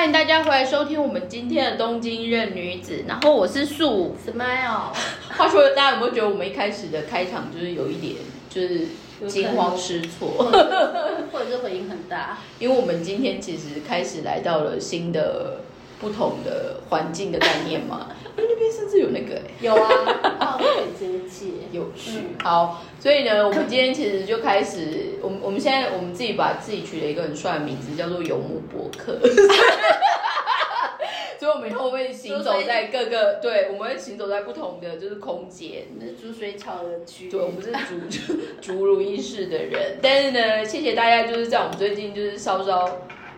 [0.00, 4.16] 欢迎大家回来收听我们今天的东京任女子，然后我是素。
[4.26, 4.94] Smile，
[5.36, 8.14] 话说，大家有没有觉得我们一开始的开场就是有一点
[8.48, 8.86] 就是
[9.28, 10.50] 惊慌失措？
[11.30, 15.60] 或者是回音很大，因为我们今天其实开始来到了新的
[16.00, 18.06] 不同的环境的概念嘛，
[18.38, 20.49] 因 为那边甚至有那个、欸、有啊，
[20.98, 22.18] 接借，有趣。
[22.18, 29.18] 嗯好，所以呢，我们今天其实就开始，我们我们现在我们自己把自己取了一个很帅的名字，叫做游牧博客。
[31.38, 35.84] 所以，我们以后会行走在各个，对，我们会行走在不同的就是空间。
[35.98, 37.72] 那是逐水草而居，对，我们是
[38.10, 42.86] 逐逐如意式的人，但是呢，谢谢大家，就是在我们最近就是稍稍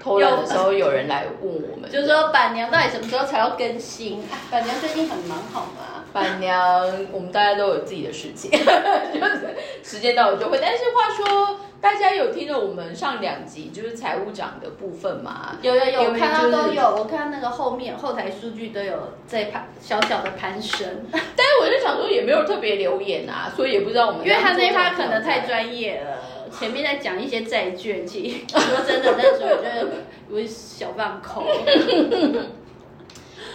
[0.01, 4.19] 偷懒的时候，有人来问我们，就是说板娘到底什么时候才要更新？
[4.23, 6.02] 啊板娘最近很忙，好吗？
[6.13, 10.59] 板娘，我们大家都有自己的事情， 就是时间到了就会。
[10.61, 15.57] 但是话说，大家有听了我们上两集就是财务长的部分吗？
[15.63, 26.19] 有有有，我看到都有，我看到那个后面后台数据都有在攀小小的攀升， 但是我就想说，也没有特别留言啊，所以也不知道我们因为他那一趴趴可能太专业了，
[26.51, 29.89] 前面在讲一些债券，其实说真的，那时候我觉得
[30.29, 31.45] 我会小放空。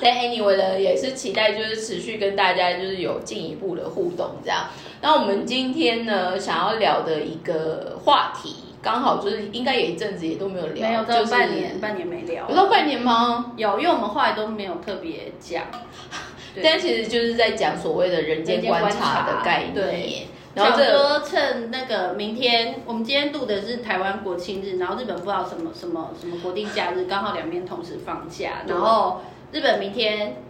[0.01, 4.65] 但 anyway 呢，也是期待就是持续跟大家就是有进一步的互动这样。
[5.01, 12.55] 那我们今天呢，想要聊的一个话题，刚好就是应该有一阵子也都没有聊，没有，到就是半年，半年没聊不。
[12.55, 13.53] 到半年吗？
[13.57, 15.63] 有，因为我们后来都没有特别讲。
[16.63, 20.27] 但其实就是在讲所谓的人间观察的概念对。
[20.55, 30.41] 然后这趁那个明天，我们今天度的是台湾国庆日，然后日本不知道什么什么什么国定假日，刚好两边同时放假，然后日本明天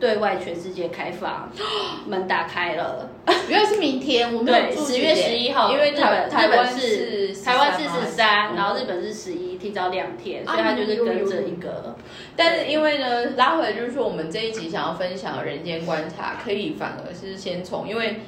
[0.00, 1.50] 对外全世界开放，
[2.06, 3.10] 门打开了。
[3.48, 11.94] 原来是明天，我没有对，注十月十一号，因为日本台台湾是是台湾是13吗十三，嗯然后日本是十一，提早两天，啊所以它就是跟着一个。
[12.36, 18.20] 但是因为呢，拉回来就是说，我们这一集想要分享的人间观察，可以反而是先从，因为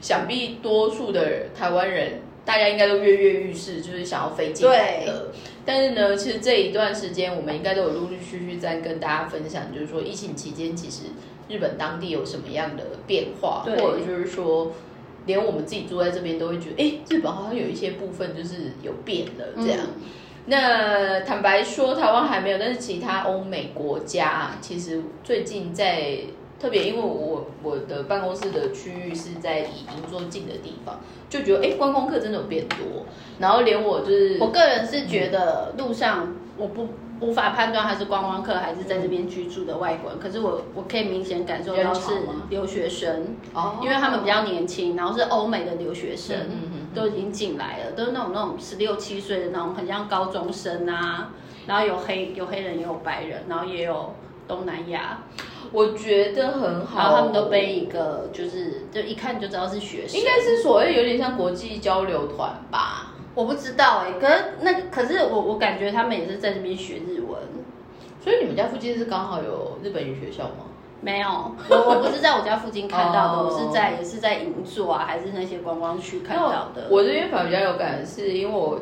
[0.00, 5.32] 想必多数的台湾人，大家应该都跃跃欲试，就是想要飞进来了。
[5.64, 11.04] 但是呢，其实这一段时间，我们应该都有陆陆续续在跟大家分享，就是说疫情期间，其实
[11.48, 14.72] 日本当地有什么样的变化，或者就是说。
[15.24, 19.78] 连我们自己住在这边都会觉得，哎，日本好像有一些部分就是有变了这样。
[19.84, 20.02] 嗯
[20.46, 26.18] 那坦白说，台湾还没有，但是其他欧美国家其实最近在
[26.62, 33.04] 特别，因为我我的办公室的区域是在离银座近的地方，就觉得哎，观光客真的有变多，
[33.40, 36.88] 然后连我就是我个人是觉得路上我不
[37.20, 42.12] 无法判断他是观光客还是在这边居住的外国人，可是我我可以明显感受到是
[42.48, 46.36] 留学生，哦因为他们比较年轻，然后是欧美的留学生。
[46.36, 51.30] 嗯嗯嗯都已经进来了，都是那种那种十六七岁的那种，很像高中生啊。
[51.66, 54.12] 然后有黑有黑人，也有白人，然后也有
[54.46, 55.22] 东南亚，
[55.72, 60.20] 我觉得很好，然后他们都背一个，就是就一看就知道是学生。
[60.20, 63.12] 应该是所谓有点像国际交流团吧。
[63.34, 67.40] 我不知道哎、可是那可是我我感觉他们也是在这边学日文。
[68.22, 70.66] 所以你们家附近是刚好有日本语学校吗？
[71.00, 71.28] 没有，
[71.68, 76.86] 我我不是在我家附近看到的，哦我是在也是在银座啊，还是那些观光区看到的。
[76.90, 78.78] 我这边反而比较有感的是，因为我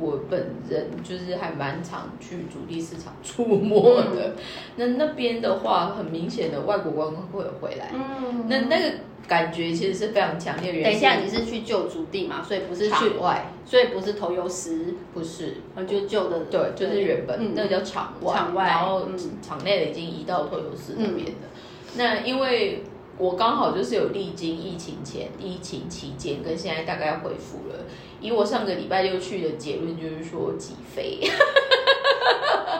[0.00, 4.16] 我本人就是还蛮常去主力市场出没嗯。
[4.16, 4.34] 的。
[4.76, 8.46] 那那边的话，很明显的外国观光会有回来，嗯。
[8.48, 8.96] 那那个
[9.26, 10.82] 感觉其实是非常强烈的。
[10.82, 12.42] 等一下，你是去旧主地嘛？
[12.42, 15.54] 所以不是去，场外，所以不是头油丝，不是。
[15.74, 17.52] 呃，就旧的，对，就是原本、嗯。
[17.54, 19.18] 那个叫场外，场外然后嗯。
[19.40, 21.48] 场内的已经移到头油石那边的。
[21.96, 22.82] 那因为
[23.16, 27.84] 我刚好就是有历经疫情前、疫情期间跟现在大概恢复了。
[28.20, 31.20] 以我上个礼拜六去的结论就是说挤飞，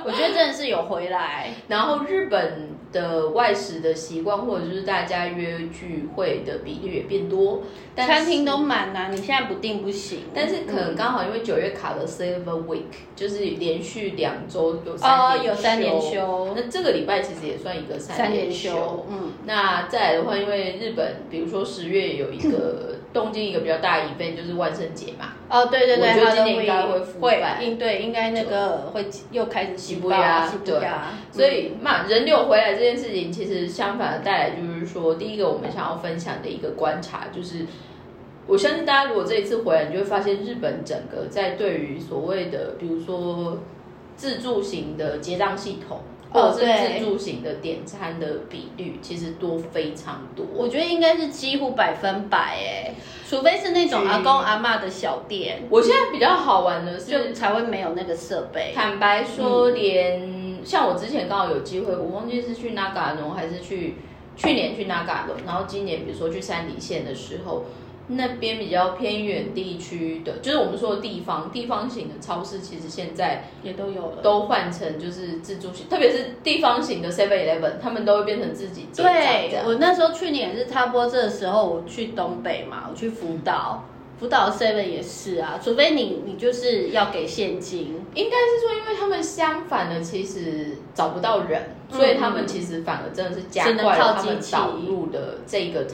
[0.05, 1.51] 我觉得真的是有回来。
[1.69, 7.63] 然后日本的外食的习惯或者就是大家约聚会的比例也变多，
[7.95, 10.21] 但餐厅都满啊，你现在不订不行。
[10.33, 12.83] 但是可能刚好因为九月卡了 Silver Week，
[13.17, 18.71] 就是连续两周有哦有三连休那这个礼拜其实也算一个三三连休。
[18.71, 27.65] 休，嗯，那再来的话，因为日本比如说十月有一个东京一个比较大的 event 就是万圣节嘛，哦，对对对，我觉得今年应该会复会办。
[27.65, 30.81] 应对应该那个会又开始西起爆布亚西布对。
[30.83, 37.65] 亚，所以嘛，人流回来这件事情，其实相反的带来就是说，第一个我们想要分享的一个观察就是。
[38.47, 43.59] 我相信大家如果这一次回来，你就会发现日本整个在对于所谓的，比如说
[44.17, 46.01] 自助型的结账系统，
[46.35, 50.45] 或者是自助型的点餐的比率，其实多非常多。
[50.53, 52.95] 我觉得应该是几乎百分百哎，
[53.25, 58.73] 除非是那种阿公阿妈的小店，我现在比较好玩的是，就是才会没有那个设备。
[58.75, 63.95] 坦白说，连像我之前刚好有机会，我忘记是去纳嘎农还是去
[64.37, 67.65] 去年去纳嘎农，然后今年比如说去山梨县的时候。
[68.07, 74.23] 那边比较偏远地区的，就是我们说的地方地方型的超市，其实现在也都有了。
[74.23, 78.89] 都换成就是自助型，特别是地方型的 Seven Eleven，他们都会变成自己。
[78.95, 83.85] 对我那时候去年也是差不多这个时候，我去东北嘛，我去福岛，
[84.25, 95.85] 福岛 Seven 也是啊，除非你你就是要给现金，应该是说，因为他们相反的，其实找不到人，所以他们其实反而真的是加快了他们导入的这个。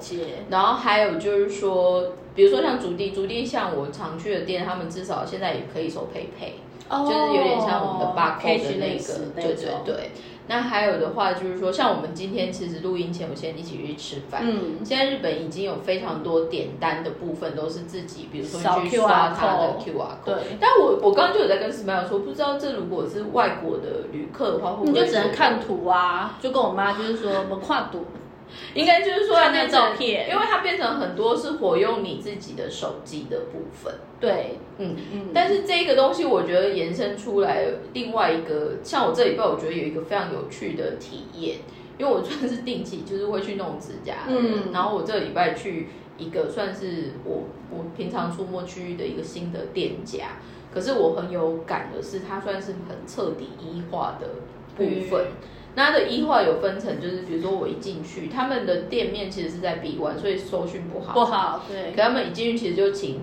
[0.00, 0.18] 解。
[0.50, 6.54] 然后还有就是说，比如说像竹地，竹地像我常去的店，他们至少现在也可以收 PayPay，、
[6.90, 10.10] 就是有点像我们的 barcode 的那个，对对对。
[10.48, 10.54] 对。
[10.56, 14.40] 那还有的话就是说，像我们今天其实录音前，我先一起去吃饭。
[14.44, 20.24] 嗯，现在日本已经有非常多点单的部分都是自己，比如说你去刷它的 QR code。
[20.24, 28.04] 对，但我我刚刚就有在跟 Smile 说，不知道这如果是外国的旅客的话，会不会你就只能看图啊，就跟我妈就是说，我们跨图，
[28.74, 30.28] 应该就是说看那照片。
[30.30, 33.94] 因为它变成很多是活用你自己的手机的部分。
[34.20, 41.58] 对，嗯，嗯，但是这个东西我觉得延伸出来另外一个，像我这礼拜我觉得有一个非常有趣的体验，
[41.98, 44.72] 因为我算是定期就是会去弄指甲，嗯。
[44.72, 50.38] 然后我这个礼拜去一个算是我我平常出没区域的一个新的店家，
[50.74, 54.26] 可是我很有感的是，它算是很彻底医化的
[54.76, 55.26] 部分。
[55.78, 61.12] 那它的医化有分成，就是比如说我一进去，他们的店面其实是在 B one，所以搜讯不好。
[61.14, 62.02] 不好，对可。
[62.02, 63.20] 他们一进去其实就请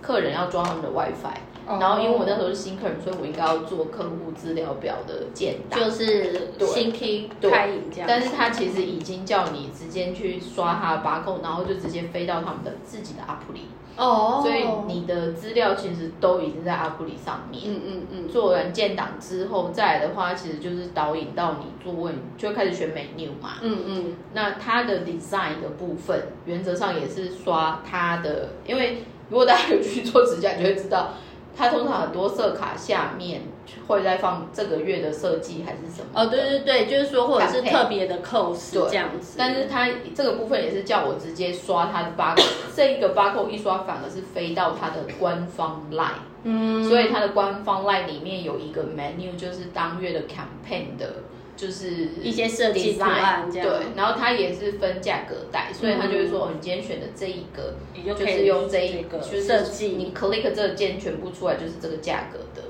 [0.00, 5.78] 客人要装他们的 WiFi，、哦然后因为我那时候是新客人，所以我应该要做客户资料表的建档。
[5.78, 13.64] 就是新 K 对开影这样，但是他其实已经叫你直接去刷他的 barcode，然后就直接飞到他们的自己的 app 里，
[13.98, 17.64] 哦，所以你的资料其实都已经在 app 里上面。
[17.66, 23.54] 嗯嗯嗯，做完建档之后，再来的话，其实就是导引到你做问，就开始选 menu 嘛。
[23.60, 31.14] 嗯嗯，那它的 design 的部分，原则上也是刷它的，因为如果大家有去做指甲，你就会知道，
[31.58, 33.42] 它通常很多色卡下面
[33.88, 36.06] 会再放这个月的设计还是什么。
[36.14, 36.38] 哦，对。
[36.38, 42.44] 对对，就是说或者是特别的 cos 对这样子，但是它这个部分也是叫我直接刷它的 barcode，
[42.76, 51.14] 这一个 barcode 一刷反而是飞到它的官方 line，、嗯，所以它的官方 line 里面有一个 menu，就是当月的 campaign 的，
[51.58, 62.62] 就是一些设计图案这样，对，然后它也是分价格带，所以它就会说，哦，你今天选的这一个，就你就可以是用这一个就是设计，你 click 这个键全部出来就是这个价格的。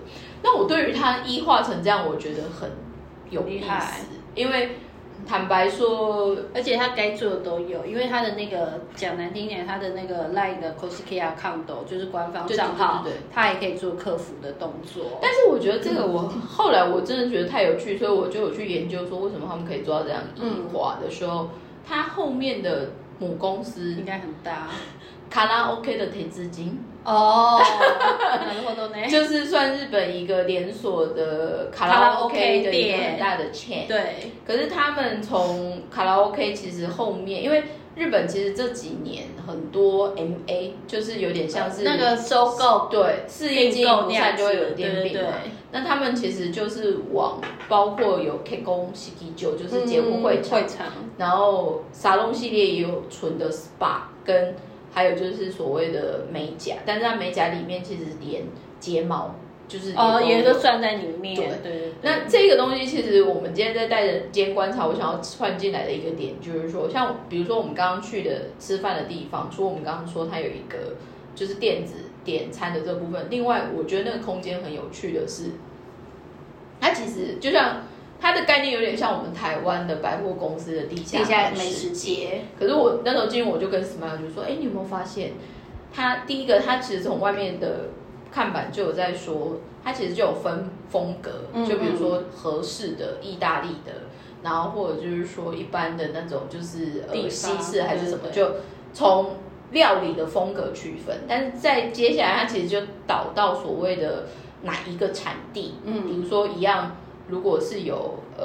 [0.42, 2.70] 那我对于它一化成这样，我觉得很
[3.28, 4.70] 有意思，因为
[5.28, 15.18] 坦白说，而且他该做的都有，因为他的那个讲难听点，他的那个 Line 的 Coskia account 就是官方账号对对对，他也可以做客服的动作。
[15.20, 20.42] 但是我觉得这个我后来我真的觉得太有趣，所以我就有去研究说为什么他们可以做到这样异
[20.72, 21.50] 化的时候，
[21.86, 24.68] 他后面的母公司应该很大
[25.28, 26.78] 卡拉 OK 的投资金。
[27.05, 29.09] 哦，な るほどね。
[29.09, 37.63] 就是算日本一个连锁的卡卡拉拉 OK OK 的一个店很大的 chain，对，可是他们从卡拉 OK 其实后面，因为
[37.95, 45.33] 日本其实这几年很多 MA 就是有点像是那个收购对事业经营不善就会有对对对兼并嘛。
[45.71, 50.87] 那他们其实就是往包括有 K 宫喜体酒，就是结婚会场，会场，
[51.17, 54.55] 然后沙龙系列也有纯的 SPA 跟
[54.98, 58.42] 还有就是所谓的美甲，但是它美甲里面其实连
[58.80, 59.32] 睫毛
[59.68, 61.36] 就是哦，也都都算在里面。
[61.36, 61.92] 对对对对。
[62.02, 70.96] 那这个东西，其实我们今天在带人间观察，我想要串进来的一个点，就是说，像比如说我们刚刚去的吃饭的地方，除了我们刚刚说它有一个
[71.36, 75.52] 就是电子点餐的这部分，另外我觉得那个空间很有趣的是，
[76.80, 77.82] 它其实就像
[78.20, 82.42] 它的概念有点像我们台湾的百货公司的地下地下美美食食街。
[82.58, 85.32] 可是我那时候进入，我就跟 Smile 就说：“哎，你有没有发现，
[85.92, 87.90] 它第一个，它其实从外面的
[88.32, 93.92] 看板就有在说，它其实就有分风格，嗯就比如说合适的、意大利的，
[94.42, 98.46] 然后或者就是说一般的那种就是呃西式还是什么，就
[98.92, 99.36] 从
[99.70, 101.16] 料理的风格区分。
[101.28, 104.26] 但是在接下来，它其实就导到所谓的
[104.62, 106.96] 哪一个产地，嗯比如说一样，
[107.28, 108.44] 如果是有呃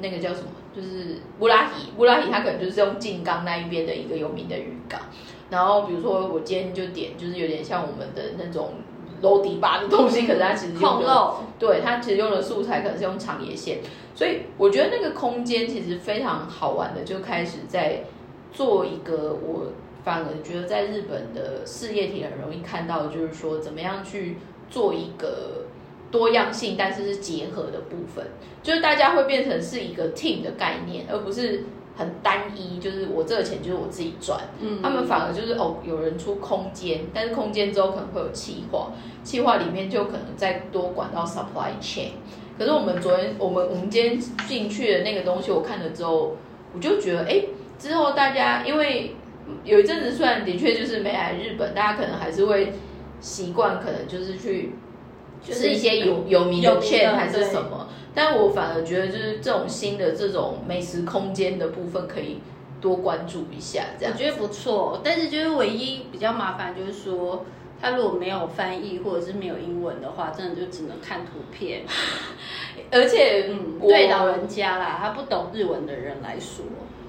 [0.00, 5.00] 那个叫什么，就是乌拉提，乌拉提它可能就是用静冈那一边的一个有名的渔港，
[5.50, 8.74] 然后比如说我今天就点，就是有点像我们的那种
[9.22, 13.78] 楼底吧的东西，可是它其实用的，对，它其实用的素材可能是用长野线，
[14.14, 18.04] 所以我觉得那个空间其实非常好玩的，就开始在
[18.52, 19.72] 做一个我
[20.04, 24.36] 反而觉得在日本的事业体很容易看到，就是说怎么样去
[24.68, 25.64] 做一个
[26.16, 28.24] 多样性，但是是结合的部分，
[28.62, 34.40] 就是大家会变成是一个 team 的概念，而不是很单一，就是我这个钱就是我自己赚。
[34.60, 38.92] 嗯他们反而就是哦，有人出空间，但是空间之后可能会有企划，
[39.22, 42.12] 企划里面就可能再多管到 supply chain。
[42.58, 44.18] 可是我们昨天，我们我们今天
[44.48, 46.34] 进去的那个东西，我看了之后，
[46.74, 47.44] 我就觉得，哎，
[47.78, 49.14] 之后大家因为
[49.64, 52.72] 有一阵子，虽然的确就是没来日本，大家可能还是会
[53.20, 54.72] 习惯，可能就是去
[55.46, 57.88] 就是一些有有名的有名的 chain 还是什么。
[58.14, 62.38] 但我反而觉得，就是这种新的这种美食空间的部分，可以
[62.80, 64.14] 多关注一下，这样。
[64.14, 67.44] 我觉得不错，但是就是唯一比较麻烦就是说，
[67.78, 71.82] 他如果没有翻译或者是没有英文的话，真的就只能看图片。
[72.90, 76.64] 而且，嗯，对老人家啦，他不懂日文的人来说，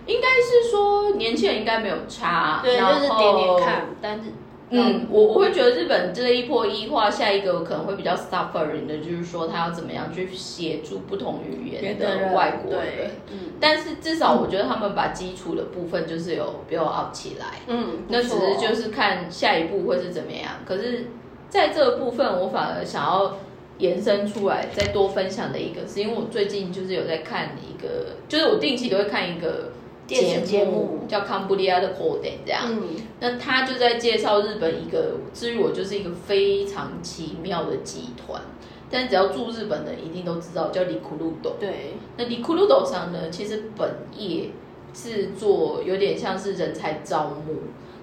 [0.08, 4.24] 应该是说年轻人应该没有差，对，然就是点点看，但是
[4.70, 20.52] 嗯，我我会觉得日本这一波一化，下一个可能会比较 suffering 的，就是说他要怎么样去协助不同语言的外国人对。，嗯但是至少我觉得他们把基础的部分就是有 build up 起来，嗯，那只是就是看下一步会是怎么样。
[20.66, 21.08] 可是
[21.50, 23.38] 在这个部分，我反而想要
[23.80, 29.72] 延伸出来再多分享的一个，是因为我最近就是有在看一个，就是我定期都会看一个
[30.08, 32.64] 电视节目叫《康布利亚的 c o d e 这样。
[32.66, 32.82] 嗯，
[33.20, 38.42] 那他就在介绍日本一个，至于我就是一个非常奇妙的集团，
[38.90, 41.58] 但只要住日本的一定都知道，叫里库鲁斗。
[41.60, 44.52] 对，那里库鲁斗上呢，其实本业
[44.94, 47.56] 是做有点像是人才招募，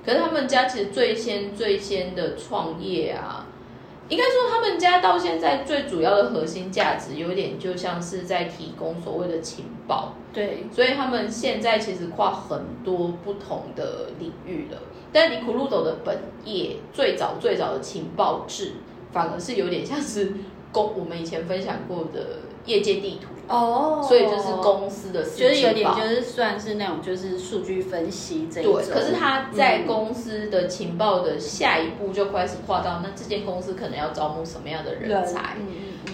[0.04, 3.43] 可是他们家其实最先最先的创业啊，
[4.08, 10.14] 应该说他们家到现在最主要的核心价值，有点就像是在提供所谓的情报。
[10.32, 14.78] 对，所以他们现在其实跨很多不同的领域了。
[15.12, 18.73] 但尼库鲁斗的本业最早最早的情报制，
[19.12, 20.32] 反而是有点像是
[20.73, 35.56] 公我们以前分享过的业界地图，哦所以就是公司的私就是有点就是算是那种就是数据分析这一种，对，可是他在嗯公司的情报的下一步就开始跨到，那这间公司可能要招募什么样的人才？
[35.59, 35.66] 嗯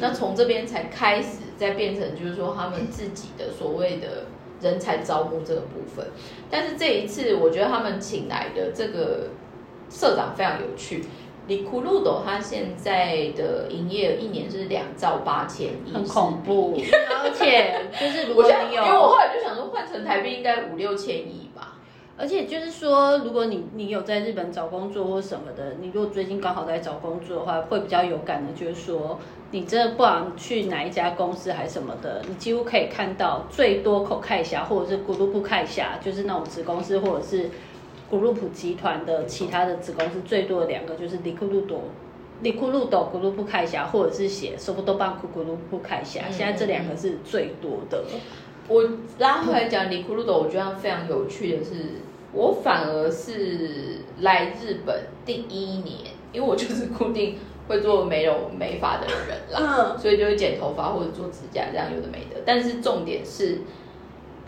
[0.03, 4.25] 那从这边才开始，再变成就是说他们自己的所谓的
[4.63, 6.07] 人才招募这个部分。
[6.51, 9.29] 但是这一次，我觉得他们请来的这个
[9.91, 11.05] 社长非常有趣。
[11.47, 16.77] 里库路斗他现在的营业额一年是两兆八千亿，很恐怖，
[17.23, 21.77] 而且就是如果你有因为我有后来就想说，换成台币应该五六千亿吧。
[22.17, 29.19] 而且就是说，如果你你有在日本找工作或什么的，你如果最近刚好在找工作的话，会比较有感的，就是说，
[29.53, 37.49] 你真的不管去哪一家公司还是什么的，你几乎可以看到最多口开下或者是咕噜布开下，就是那种子公司或者是
[38.11, 41.83] 咕噜普集团的其他的子公司最多的两个就是里库鲁多。
[42.43, 48.03] 里库鲁多咕鲁布开下，或者是写索布多邦库咕鲁布开下，嗯现在这两个是最多的。
[48.67, 48.83] 我
[49.19, 51.73] 拉回来讲里库鲁多，我觉得非常有趣的是，
[52.33, 55.99] 我反而是来日本第一年，
[56.33, 57.37] 因为我就是固定
[57.69, 62.41] 会做美容美发的人啦，嗯，所以就会剪头发或者做指甲这样有的没的。
[62.47, 63.59] 但是重点是，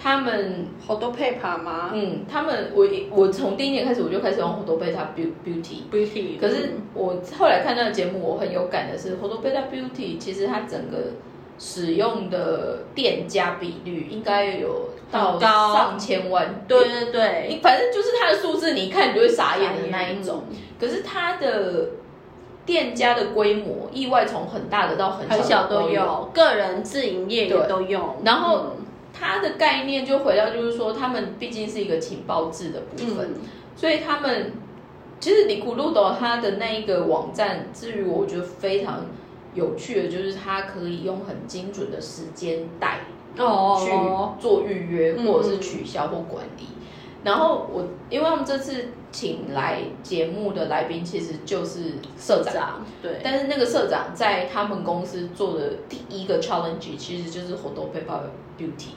[0.02, 5.82] 他们好多配法吗嗯，他们我我从第一年开始我就开始用红豆贝塔 beauty。
[5.92, 11.12] ？Beauty，可是我后来看那个节目，我很有感的是 t o Beta Beauty，其实它整个
[11.56, 16.64] 使用的店家比率应该有到上千万。
[16.66, 20.42] 对对对，你反正就是它的数字，你一看你就会傻眼的那一种。
[20.80, 21.90] 可是它的
[22.66, 26.28] 店家的规模，意外从很大的到很很小都有。
[26.34, 28.16] 个人自营业也都有。
[28.24, 28.81] 然后嗯
[29.24, 33.40] 它的概念就回到就是说，他们毕竟是一个情报制的部分，嗯，
[33.76, 34.50] 所以他们
[35.20, 39.06] 其实里古路斗他的那一个网站，至于我觉得非常
[39.54, 43.02] 有趣的，就是它可以用很精准的时间带
[43.38, 43.78] 哦。
[43.80, 46.66] 去做预约，嗯或者是取消或管理。
[47.22, 58.22] 然后我因为他们这次请来节目的来宾其实就是社长，长对，但是那个社长在他们公司做的第一个 challenge 其实就是 Hodo Paper
[58.58, 58.96] Beauty。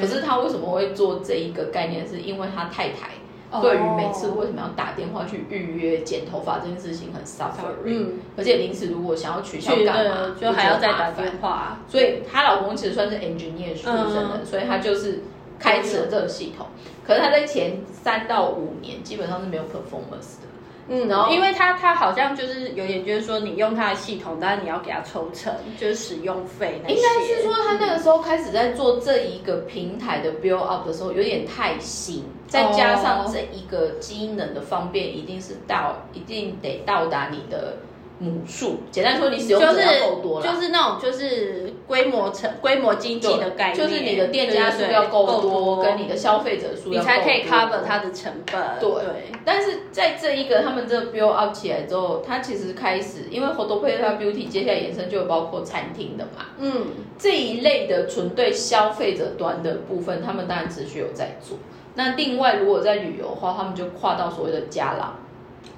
[0.00, 2.06] 可可是他为什么会做这一个概念？
[2.08, 3.10] 是因为他太太
[3.50, 11.78] 哦对于每次为什么要打电话去预约剪头发这件事情很 suffering，、嗯，而且临时如果想要取消干嘛，就还要再打电话。
[11.88, 15.20] 所以她老公其实算是 engineer 出身的，嗯所以他就是
[15.58, 16.66] 开启了这个系统。
[17.06, 20.48] 可是他在前三到五年基本上是没有 performance 的，
[20.88, 26.94] 嗯，然后因为它它好像就是有点就是说你用它的系统，但是你要给它抽成，就是使用费那些。
[26.94, 37.76] 应该是说他那个时候开始在做这一个平台的 build up 的时候，有点太新，再加上这一个机能的方便，一定是到一定得到达你的
[38.18, 38.80] 母数。
[38.90, 48.60] 简单说，你使用就者要够多是就是那种就是规模成规模经济的概念，就是你的店家数要够够多，跟你的消费者数你才可以 cover 它的成本。
[48.80, 56.86] 对对，但是在这一个他们这 build up 起来之后，它其实开始，因为 h o t o p e t a Beauty 接下来延伸就有包括餐厅的嘛，嗯，
[57.18, 61.56] 这一类的纯对消费者端的部分，他们当然持续有在做。
[61.94, 65.16] 那另外，如果在旅游的话，他们就跨到所谓的家朗，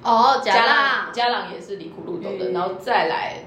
[0.03, 2.53] 哦，假家啦，家朗也是里库路斗的，嗯。
[2.53, 3.45] 然后再来，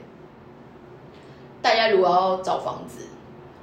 [1.61, 3.07] 大家如果要找房子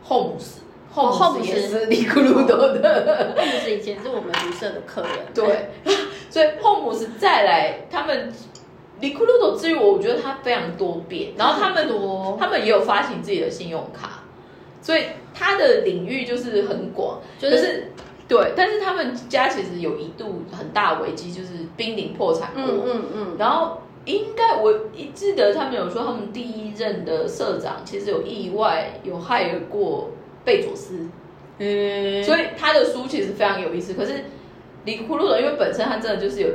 [0.07, 0.59] ，homes。
[0.93, 5.69] 哦 homes Homes 也是里库路斗的，那是以前是我们旅社的客人，对，
[6.29, 8.29] 所以 homes 再来，他们
[8.99, 14.23] 里库路斗至于我，我觉得他非常多变，然后他们多，他们也有发行自己的信用卡，
[14.81, 17.89] 所以他的领域就是很广，就是
[18.31, 30.11] 对，但是他们家其实有一度很大危机，就是濒临破产过，嗯嗯嗯，然后应该我一记得他们有说，他们第一任的社长其实有意外有害过
[30.45, 31.09] 贝佐斯，
[31.57, 33.95] 嗯，所以他的书其实非常有意思。
[33.95, 34.23] 可是
[34.85, 36.47] 里库路的，因为本身他真的就是有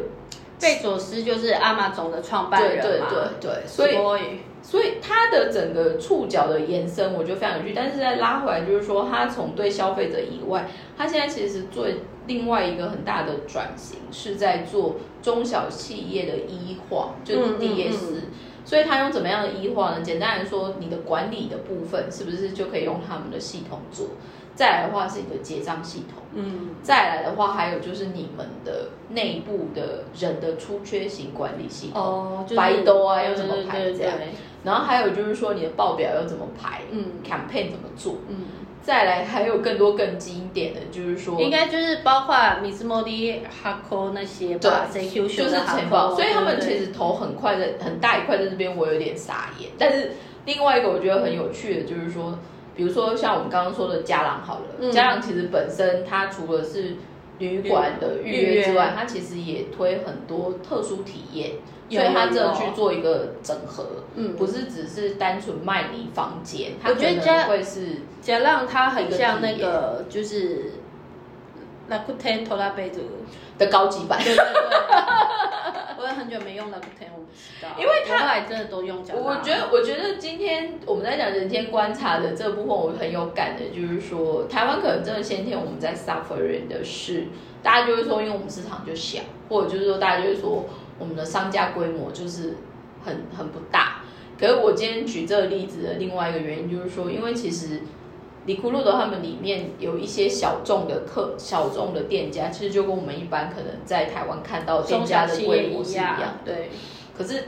[0.58, 3.06] 贝佐斯就是阿玛总的创办对对人嘛，
[3.38, 4.22] 对对，所以所以
[4.66, 7.72] 所以它的整个触角的延伸，我觉得非常有趣。
[7.72, 10.68] 但是再拉回来，就是说，它从对消费者以外，
[10.98, 11.86] 它现在其实做
[12.26, 18.14] 另外一个很大的转型，是在做中小企业的医化，就是嗯嗯 DS。
[18.16, 18.22] 嗯
[18.64, 20.00] 所以它用怎么样的医化呢？
[20.02, 24.08] 简单来说，你的管理的部分是不是就可以用他们的系统做？
[24.56, 26.20] 再来的话是你的结账系统。
[26.34, 32.02] 嗯，再来的话，还有就是你们的内部的人的出缺型管理系统。
[32.02, 34.28] 哦，就是白兜啊对要怎么对排这样对对
[34.66, 38.38] 然后还有就是说你的报表要怎么排，嗯，campaign 怎么做，嗯，
[38.82, 49.70] 再来还有更多更经典的，就是说应该就是包括 Miss Modi、哈扣那些吧，CQ 就是秀的哈钱包，所以他们其实投很快的很大一块在这边，我有点傻眼。
[49.78, 50.12] 但是
[50.44, 52.36] 另外一个我觉得很有趣的，就是说，
[52.74, 54.90] 比如说像我们刚刚说的家朗好了，嗯。
[54.90, 56.96] 家朗其实本身它除了是
[57.38, 61.56] 旅馆的预约之外，它其实也推很多特殊体验，有
[61.88, 63.84] 所以他真的有有去做一个整合。
[64.14, 70.72] 嗯，不是只是单纯卖你房间，我觉得会是加浪它很像那个就是。
[71.88, 72.90] Rakuten t o l a b e
[73.56, 74.18] 的高级版。
[74.18, 74.44] 对对对，
[75.96, 79.22] 我也很久没用 Rakuten，我不知道，因为它我后来真的都用加浪。
[79.22, 87.28] 我觉得，我觉得今天我们在讲人间观察的这部分，我很有感的，就是说台湾可能真的先天我们在 suffering 的是，
[87.62, 90.64] 大家就会说，因为我们市场就小，或者就是说大家就会说
[90.98, 92.56] 我们的商家规模就是
[93.04, 94.02] 很很不大。
[94.38, 97.80] 可是我今天举这个例子的另外一个原因就是说，因为其实
[98.44, 106.70] 里库路的他们里面有一些小众的客、小众的店家，其实就跟我们一般可能在台湾看到店家的规模是一样样，对，
[107.16, 107.44] 可是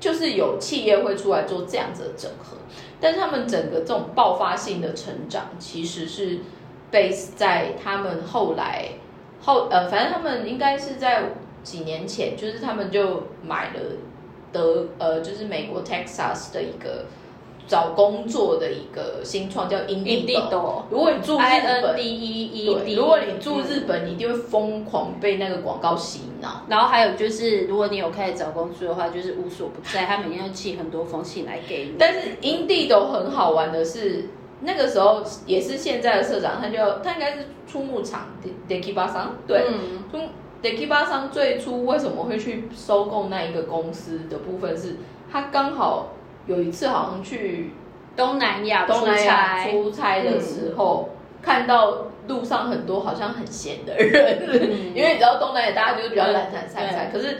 [0.00, 2.56] 就是有企业会出来做这样子的整合，
[2.98, 6.38] 但是他们整个这种爆发性的成长，其实是
[6.90, 8.88] base 在他们后来
[9.42, 13.80] 后呃，反正他们应该是在几年前，就是他们就买了
[14.52, 17.06] 德呃，就是美国 Texas 的一个
[17.66, 20.50] 找工作的一个新创叫 Indeed。
[20.90, 21.40] 如果你住日
[21.80, 26.62] 本 E 如果你住日本，你一定会疯狂被那个广告洗脑。
[26.68, 31.94] 然后还有就是，如果你有开始找工作的话，就是无所不在，他每天要寄很多封信来给你。
[31.98, 34.28] 但是 Indeed 都很好玩的是，
[34.60, 40.02] 那个时候也是现在的社长，他就他应该是出牧场 d e k i 巴桑，对，嗯，
[40.70, 44.96] e k i 巴桑最初为什么会去收购那一个公司的部分是，
[45.30, 46.12] 他刚好
[46.46, 47.72] 有一次好像去
[48.16, 49.70] 东南亚东南亚出差。
[49.70, 54.94] 出差的时候，看到路上很多好像很闲的人，嗯。
[54.94, 57.38] 因为你知道东南亚大家就是比较懒散散散，可是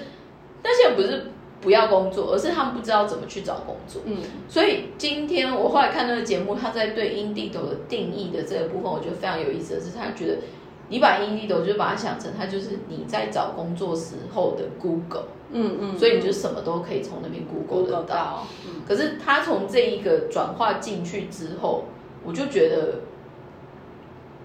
[0.64, 1.30] 那些人不是
[1.60, 4.02] 不要工作，而是他们不知道怎么去找工作。
[4.04, 4.16] 嗯，
[4.48, 10.38] 所以今天我后来看那个节目，他在对 Indeed 的定义的这个部分，我觉得非常有意思的是，他觉得
[10.88, 18.46] 你把 Indeed 就把它想成它就是你在找工作时候的 Google，嗯嗯，所以你就什么都可以从那边 Google 得到。
[18.86, 21.84] 可是他从这一个转化进去之后，
[22.24, 23.00] 我就觉得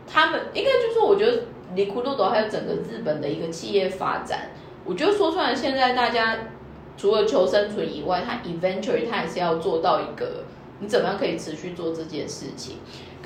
[0.07, 1.43] 他们应该就是说，我觉得
[1.75, 4.51] 里库多多还有整个日本的一个企业发展，
[4.85, 6.37] 我觉得说出来，现在大家
[6.95, 10.45] 除了求生存以外，他 eventually 他还是要做到一个
[10.79, 12.77] 你怎么样可以持续做这件事情。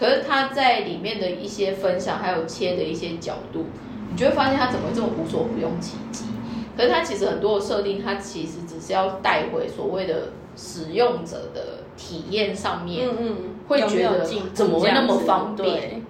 [0.02, 3.66] 可是他在里面的一些分享，还有切的一些角度，
[4.10, 6.26] 你就会发现他怎么会这么无所不用其极。
[6.76, 13.36] 可是他其实很多的设定，他其实只是要带回所谓的使用者的体验上面，嗯嗯，
[13.68, 16.04] 会觉得怎么会那么方便对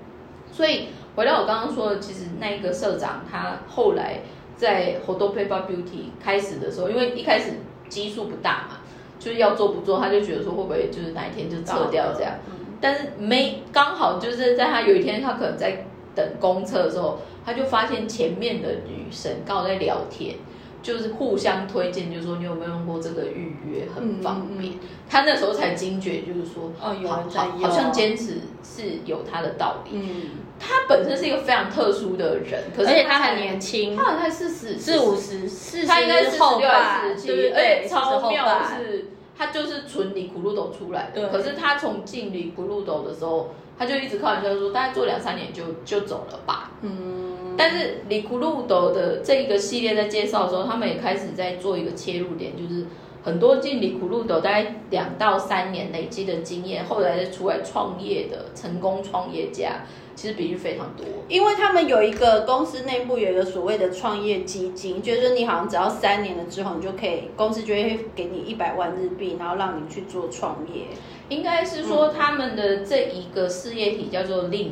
[0.54, 4.22] 所以回到我刚刚说的，其实那一个社长他后来
[4.56, 7.56] 在 h o d o Paper Beauty 开始的时候，因为一开始
[7.90, 8.78] 基数不大嘛，
[9.20, 12.36] 就是要做不做，他就觉得说会不会就是哪一天就撤掉这样。
[12.46, 20.36] 嗯但是没刚好就是在他有一天，他可能在等公车的时候，他就发现前面的女生刚好在聊天，
[20.82, 24.74] 就是互相推荐，就说你有没有用过这个预约，很方便。
[24.74, 24.80] 嗯
[25.12, 27.60] 他那时候才惊觉，就是说，哦有好人在用。
[27.60, 29.92] 好好像坚持是有他的道理。
[29.92, 33.94] 嗯，他本身是一个非常特殊的人，可是他才很年轻。
[33.94, 39.06] 他，好像才四十四五十，四十他应该是后六吧还是四十七，对对而且对，超妙的是，
[39.42, 41.30] 是，他就是纯里苦路斗出来的。
[41.30, 46.72] 可是他从进里苦路斗的时候，他就一直开玩笑说，大概做两三年就就走了吧。
[46.82, 52.86] 嗯，但是里苦路斗的这一个系列在介绍的时候，他们也开始在做一个切入点，就是
[53.24, 59.84] 很多进里苦路斗大概两到三年累积的经验，后来再出来创业的成功创业家，
[60.16, 61.06] 其实比例非常多。
[61.28, 70.86] 因为他们有一个公司内部有一个所谓的创业基金，就是说你好像只要三年了之后，你就可以公司就会给你一百万日币，然后让你去做创业。
[71.30, 74.70] 应该是说他们的这一个事业体叫做 Link。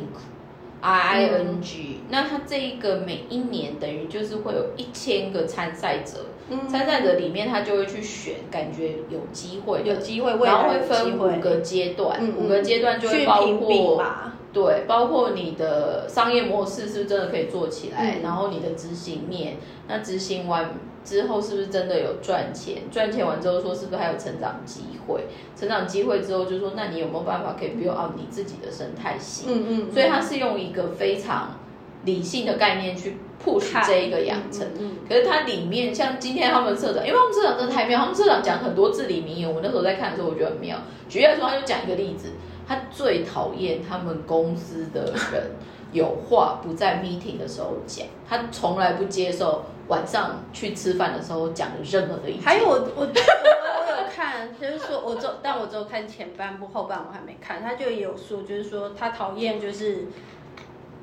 [0.81, 14.35] I N G，、那他这一个每一年等于就是会有一千个参赛者，嗯参赛者里面他就会去选感觉有机会，有机会，未然后会分五个阶段，五个阶段就会去包括嘛。
[14.51, 19.57] 对，包括你的商业模式是不是真的可以做起来，嗯然后你的执行面，
[19.87, 20.71] 那执行完
[21.03, 22.83] 之后是不是真的有赚钱？
[22.91, 25.25] 赚钱完之后说是不是还有成长机会？
[25.55, 29.45] 成长机会之后就说，那你有没有办法可以 build out 你自己的生态系？
[29.47, 31.59] 嗯嗯，所以它是用一个非常
[32.05, 34.65] 理性的概念去 push 看这一个养成。
[34.79, 40.77] 嗯嗯可是它里面像今天他们社长，因为他们社长真的太妙，他们社长讲很多至理名言，我那时候在看的时候我觉得很妙。
[41.07, 42.33] 举例来说，他就讲一个例子，
[42.69, 45.49] 他最讨厌他们公司的人
[45.91, 52.43] 有话不在 meeting 的时候讲，他从来不接受晚上去吃饭的时候讲的任何的意见。
[52.43, 57.59] 还有我我 我有看，就是说我只但我只有看前半部，后半我还没看。
[57.63, 60.05] 他就有说，就是说他讨厌就是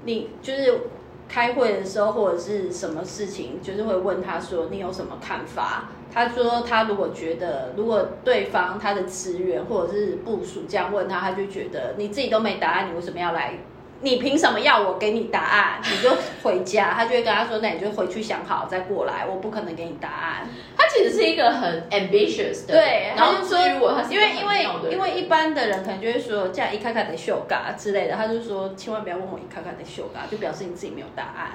[0.05, 0.83] 你就是
[1.29, 5.91] 开会的时候或者是什么事情，就是会问他说你有什么看法。
[6.13, 13.59] 他说他如果觉得如果对方他的职员或者是部署这样问他，他就觉得你自己都没答案，你为什么要来？
[14.01, 15.81] 你凭什么要我给你答案？
[15.83, 16.11] 你就
[16.43, 16.93] 回家。
[16.95, 20.49] 他就会跟他说，那你就回去想好再过来，我不可能给你答案。
[20.77, 31.53] 他其实是一个很 ambitious 的，对，然后他就说，如果他是因为因为因为一般的人可能就会说，这样一看看的秀嘎之类的，他就说千万不要问我一看看的秀嘎，就表示你自己没有答案。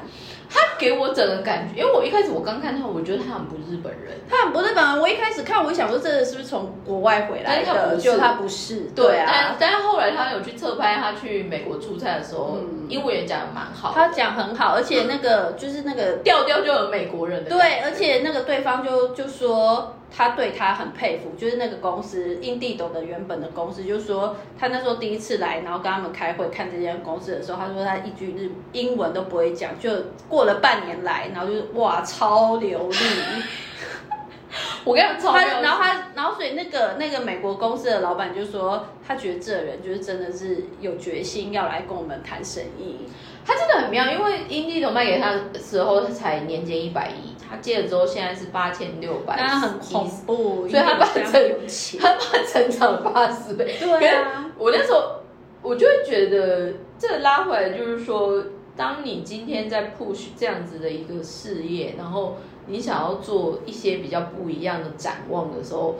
[0.50, 4.18] 他给我整个感觉，因为我一开始我刚看他，我觉得他很不日本人。
[4.30, 7.64] 他很不日本人，我一开始看我就想说，这个是不是从国外回来的？
[7.64, 12.78] 但是他不是结果他不是，对啊但是后来他有去侧拍，他去美国出差的时候，嗯。
[12.92, 17.50] 英文也讲的蛮好，他讲很好，而且那个就是那个调调就有美国人的。
[17.50, 29.90] 对，而且那个对方就就说他对他很佩服，就是那个公司印地斗的原本的公司，就是说他那时候第一次来，然后跟他们开会看这间公司的时候，他说他一句日英文都不会讲，就
[30.28, 32.96] 过了半年来，然后就是哇超流利，
[34.84, 43.08] 我跟你讲，他妙然后他然后所以那个那个美国公司的老板就说，他觉得这人就是真的是有决心要来跟我们谈生意，
[43.46, 53.76] 他真的很妙，因为英地斗卖给他的时候他才年间一百亿，他借了之后现在是八千六百，但他很恐怖，所以他把因为这，他把成长了八十倍。
[53.80, 54.46] 对啊。
[54.58, 55.16] 我那时候
[55.64, 58.44] 我就会觉得，这拉回来就是说，
[58.76, 65.96] 当你今天在 push 这样子的一个事业，然后你想要做一些比较不一样的展望的时候，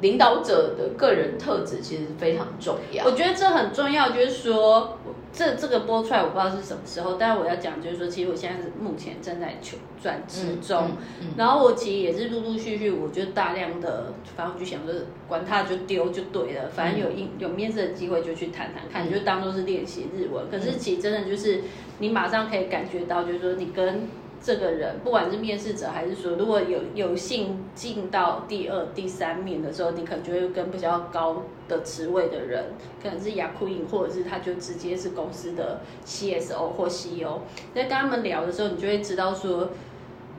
[0.00, 3.04] 领导者的个人特质其实非常重要。
[3.04, 3.12] 我。
[3.12, 4.98] 觉得这很重要，就是说，
[5.30, 14.94] 这这个播出来我不知道是什么时候，但是我要讲就是说，其实我现在是目前正在求转职中，嗯嗯然后我其实也是陆陆续续，我就大量的，反正我就想说，
[15.28, 19.12] 管他就丢就对了，反正有应有面试的机会就去谈谈看，嗯。
[19.12, 20.48] 就当做是练习日文。
[20.50, 21.60] 可是其实真的就是
[21.98, 24.08] 你马上可以感觉到，就是说你跟
[24.42, 32.64] 这个人，不管是面试者还是说，如果有有幸进到第二、第三面的时候，你可能就会跟比较高的职位的人，
[33.02, 37.40] 可能是雅库印，或者是他就直接是公司的 CSO 或 CEO，
[37.74, 39.68] 在跟他们聊的时候，你就会知道说。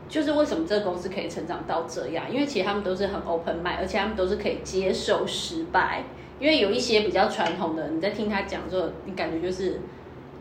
[0.09, 6.03] 就是为什么这个公司可以成长到这样，因为其实他们都是很 open mind，而且他们都是可以接受失败。
[6.37, 9.79] 因为有一些比较传统的，你在听他讲之后，你感觉就是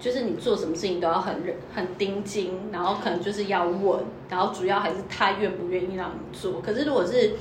[0.00, 6.60] 就是你做什么事情都要很认很盯紧，然后可能就是要问，然后主要还是他愿不愿意让你做。
[6.62, 7.34] 可是如果是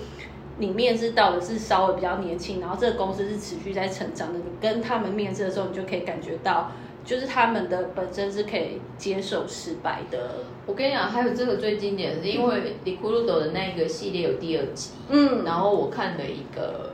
[0.58, 6.70] 你面试到的是稍微比较年轻，然后这个公司是持续在成长的，你跟他们面试的时候，你就可以感觉到，
[7.06, 10.44] 就是他们的本身是可以接受失败的。
[10.66, 16.92] 我跟你讲，还有这个最经典的是，因为李库鲁斗的那个系列有第二集，嗯，然后我看了一个，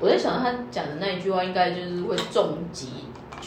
[0.00, 2.88] 我在想他讲的那一句话，应该就是会重击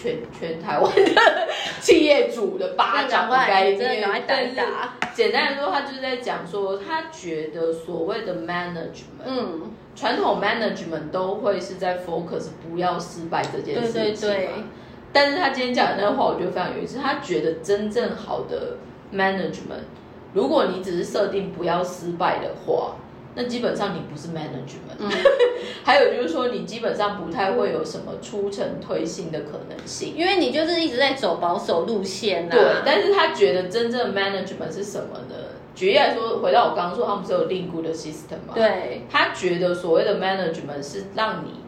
[0.01, 1.47] 全全台湾的
[1.79, 4.55] 企业主的巴掌的概念，但是
[5.13, 14.17] 简单来说，他就是在讲说，他觉得所谓的 management，嗯，传统 management 都会是在 focus 不要失败这件事情对对。
[14.17, 14.49] 对
[15.13, 16.97] 但是他今天讲的那个话，我觉得非常有意思。
[16.97, 18.77] 他觉得真正好的
[19.13, 19.83] management，
[20.33, 22.95] 如果你只是设定不要失败的话，
[23.35, 24.97] 那基本上你不是 management。
[24.99, 25.09] 嗯
[25.83, 30.15] 还有就是说，你基本上不太会有什么出城推新的可能性。
[30.15, 35.35] 因为你就是一直在走保守路线呐、对，但是他觉得真正的 management 是什么呢？
[35.73, 38.53] 举例来说，回到我刚刚说，他们是有 link good 的 system 嘛？
[38.53, 41.60] 对，他觉得所谓的 management 是让你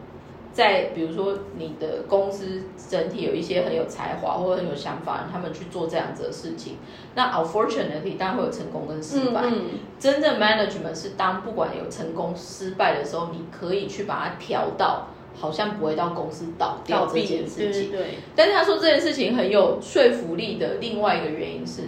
[0.54, 6.76] 在比如说你的公司整体有一些很有才华或者很有想法，他们去做这样子的事情。
[7.14, 9.42] 那 unfortunately 当然会有成功跟失败。
[9.44, 9.64] 嗯
[9.98, 17.90] 真正 management 是当不管有成功失败的时候，你可以去把它调到好像不会到公司倒掉这，件事情。
[17.90, 21.82] 对对对，但是他说这件事情很有说服力的另外一个原因是，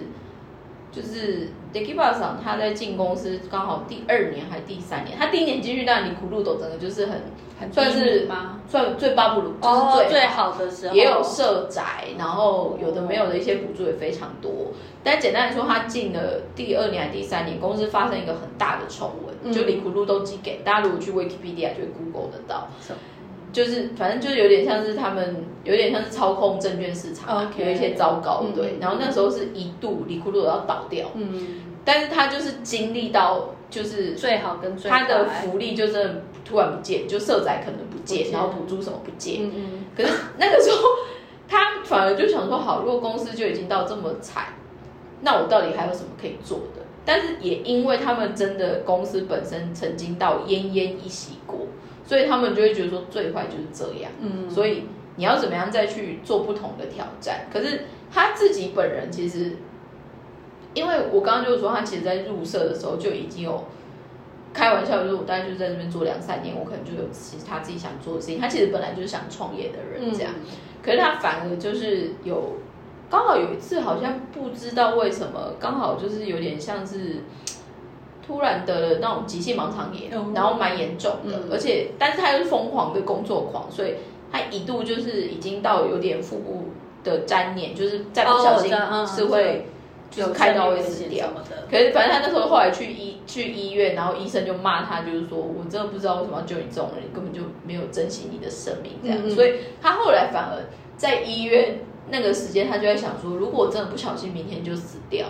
[0.96, 7.20] 就是 Dicky b a 上他在进公司刚好第二年还第三年，他第一年进去，当然你苦路斗整个就是很
[7.60, 8.58] 很算是吗？
[8.66, 14.50] 算最巴布鲁，就是哦，最最好的时候也有社宅，然后有的没有的一些补助也非常多。
[15.04, 22.68] 但简单来说，他进了第二年还第三年，公司发生一个很大的丑闻，嗯就李苦路都寄给大家，如果去 Wikipedia 就会 Google 得到。
[23.56, 28.52] 就是反正就是有点像是他们有点像是操控证券市场有一些糟糕嗯。
[28.54, 40.76] 对，然后那时候是一度李库路要倒掉，嗯，但是他就是经历到就是最好跟最他的坏福利就真的突然不见，就社宅可能不见，然后补助什么不见，嗯嗯，可是那个时候，
[41.48, 44.48] 他反而就想说，好，如果公司就已经到这么惨，
[45.22, 46.82] 那我到底还有什么可以做的？
[47.06, 51.60] 但是也因为他们真的公司本身曾经到奄奄一息过，
[52.06, 54.10] 所以他们就会觉得说，最坏就是这样。
[54.20, 54.84] 嗯所以
[55.16, 57.46] 你要怎么样再去做不同的挑战？
[57.52, 59.56] 可是他自己本人其实，
[60.74, 63.64] 因为我刚刚就是说，他其实在入社的时候就已经有
[64.52, 68.38] 开玩笑，就是我大概就在这边做两三年，我可能就有其实他自己想做的事情。
[68.38, 70.32] 他其实本来就是想创业的人，这样。
[70.82, 72.56] 可是他反而就是有，
[73.10, 77.22] 刚好有一次好像不知道为什么，刚好就是有点像是
[78.26, 81.48] 突然得了那种急性盲肠炎，哦然后蛮严重的，嗯。
[81.52, 83.94] 而且但是他又是疯狂的工作狂，所以
[84.32, 86.64] 他一度就是已经到有点腹部
[87.04, 88.74] 的粘连，就是再不小心
[89.06, 89.66] 是会
[90.10, 91.28] 就是开刀会死掉。
[91.70, 99.30] 可是反正他那时候后来去医去医院，然后医生就骂他，就是说我真的不知道为什么要救你这种人，你根本就没有珍惜你的生命这样。
[99.30, 100.64] 所以他后来反而
[100.96, 101.78] 在医院
[102.10, 105.28] 那个时间，他就在想说，如果我真的不小心明天就死掉，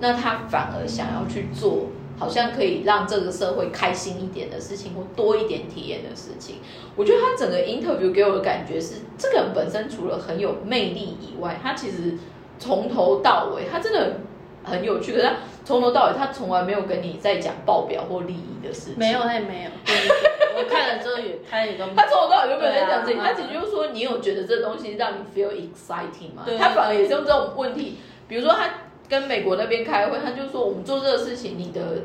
[0.00, 1.86] 那他反而想要去做。
[2.18, 6.56] 好像可以让这个社会开心一点的事情，或多一点体验的事情。
[6.96, 12.16] 我觉得他整个 interview 给我的感觉是，这个人本身除了很有魅力以外，他其实
[12.58, 14.20] 从头到尾，他真的
[14.62, 15.12] 很有趣。
[15.12, 18.98] 可是他从头到尾，他从来没有跟你在讲报表或利益的事情。
[18.98, 19.70] 没有，他也没有。
[20.56, 26.56] 我看了之后也，他也都他从头到尾就没有在讲这个，对啊他只就是说，你有觉得这东西让你 feel exciting 吗对？
[26.56, 27.98] 他反而也是用这种问题，
[28.28, 28.70] 比如说他
[29.08, 32.02] 跟美国那边开会，他就说我们做这个事情，你的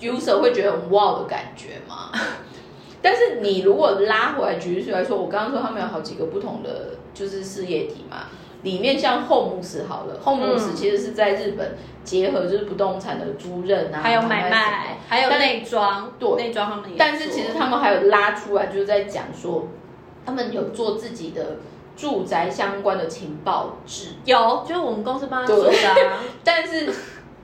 [0.00, 2.10] user 会觉得很 wow 的感觉吗？
[3.02, 8.26] 但是你如果拉回来，举例来说，我刚刚说他们有好几个不同的就是事业体嘛，
[8.62, 16.96] 里面像 Homes 好了，Homes 嗯其实是在日本结合就是不动产的租赁啊，还有买卖，还有但内装，对内装他们也。
[16.96, 19.66] 但是其实他们还有拉出来，就是在讲说，
[20.24, 21.56] 他们有做自己的
[21.96, 26.20] 住宅相关的情报制，有，就是我们公司帮他做的啊。
[26.42, 26.92] 但是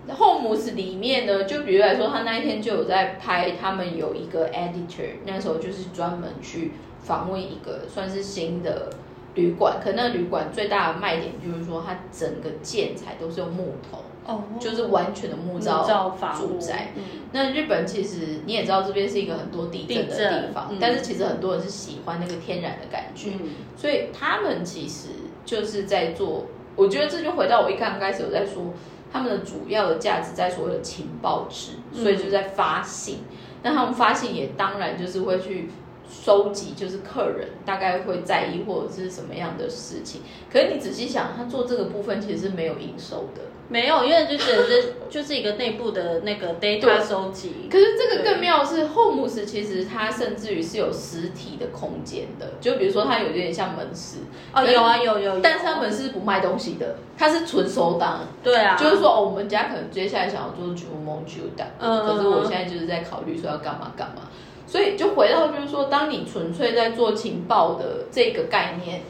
[0.08, 8.90] Homes 里面呢，就比如来说，他那一天就有在拍，他们有一个 editor，那时候就是专门去访问一个算是新的
[9.34, 16.92] 旅馆，可那个旅馆最大的卖点就是说，它整个建材都是用木头，哦，就是完全的木木造住宅。
[16.96, 25.08] 嗯那日本其实你也知道，这边是一个很多地震的地方，嗯但是其实很多人是喜欢那个天然的感觉，嗯所以他们其实
[25.44, 26.46] 就是在做。
[26.74, 28.72] 我觉得这就回到我一刚开始有在说，
[29.12, 33.18] 他们的主要的价值在所谓的情报值，嗯所以就在发信。
[33.62, 35.68] 那他们发信也当然就是会去
[36.08, 40.22] 收集，就是客人大概会在意或者是什么样的事情。
[40.52, 43.42] 可是你仔细想，他做这个部分其实是没有营收的。
[43.70, 47.68] 没有，因为就只是 就是一个内部的那个 data 收集。
[47.70, 54.20] 可是这个更妙的是，Homes 其实它甚至于是有实体的空间的，就比如说它有点像门市
[54.54, 58.20] 哦，有啊有有，但是它门市是不卖东西的，它是纯收单。
[58.42, 64.22] 对啊，就是说哦，我们家可能接下来想要做全部蒙旧的，嗯，可是我现在就是在考虑说要干嘛干嘛，
[64.68, 69.00] 所以就回到就是说，当你纯粹在做情报的这个概念，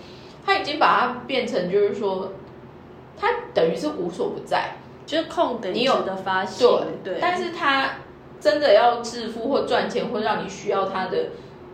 [0.47, 2.33] 他已经把它变成就是说。
[3.21, 6.69] 它等于是无所不在，就是空的你有的发现，
[7.03, 7.91] 对，但是它
[8.39, 11.31] 真的要致富或赚钱或让你需要它的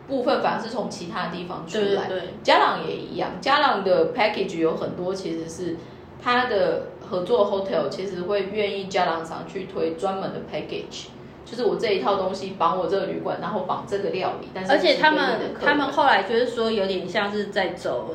[0.08, 2.08] 部分，反而是从其他地方出来。
[2.08, 5.76] 对，嘉朗也一样，嘉朗的 package 有很多其实是
[6.22, 11.08] 他的合作 hotel 其实会愿意嘉朗上去推专门的 package，
[11.54, 18.14] 就是我这一套东西绑我这个旅馆，然后绑这个料理，但是而且他们他们后来就是说有点像是在走。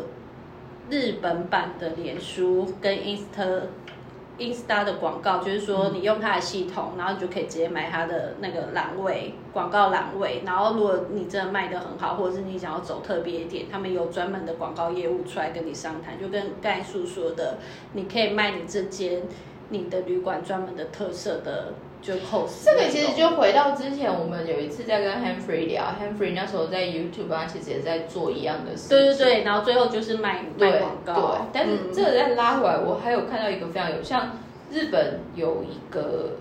[0.91, 3.62] 日本版的脸书跟 Insta
[4.39, 10.41] Insta 的广告，就是说你用它的系统，然后你就可以直接买它的那个栏位广告栏位。
[10.43, 17.60] 然后如果你真的卖的很好，或者是你想要走特别一点，他们有专门的广告业务出来跟你商谈，就跟盖叔说的，
[17.93, 19.21] 你可以卖你这间
[19.69, 21.73] 你的旅馆专门的特色的。
[22.02, 28.98] 就 cos 这个其实就回到之前，我们有一次在跟 henfrey 聊 henfrey 那时候在 YouTube 啊其实也在做一样的事情。
[28.98, 31.14] 对对对，然后最后就是卖卖广告。
[31.14, 34.38] 对，但是这个再拉回来，我还有看到一个非常有像
[34.72, 36.38] 日本有一个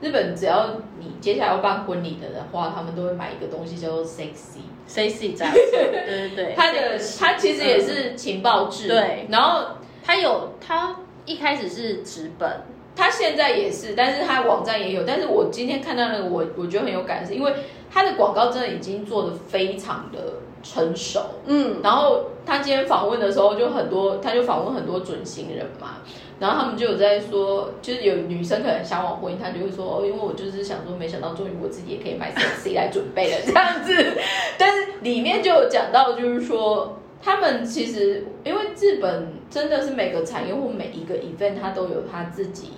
[0.00, 5.58] 日本，只要你接下来要办婚礼的的话，他们都会买一个东西叫做 Sexy，Sexy 杂志。
[5.72, 8.88] 对对对，它的它其实也是情报制。
[8.88, 12.50] 对，然后它有它一开始是纸本。
[12.96, 15.04] 他现在也是，但是他网站也有。
[15.06, 17.52] 但是我今天看到那个，我我觉得很有感，是因为
[17.90, 20.18] 他的广告真的已经做的非常的
[20.62, 21.20] 成熟。
[21.44, 25.98] 嗯，然后他今天访问的时候，就很多，他就访问很多准新人嘛，
[26.40, 33.92] 然后他们就有在说，就是有女生可能想往婚姻，他就会说，哦，因为我就是想说，没想到终于我自己也可以买 C 来准备了这样子。
[34.56, 42.70] 但是里面就有讲到，就是说他们其实因为日本真的是每个产业或每一个 event，它都有他自己。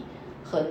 [0.50, 0.66] 很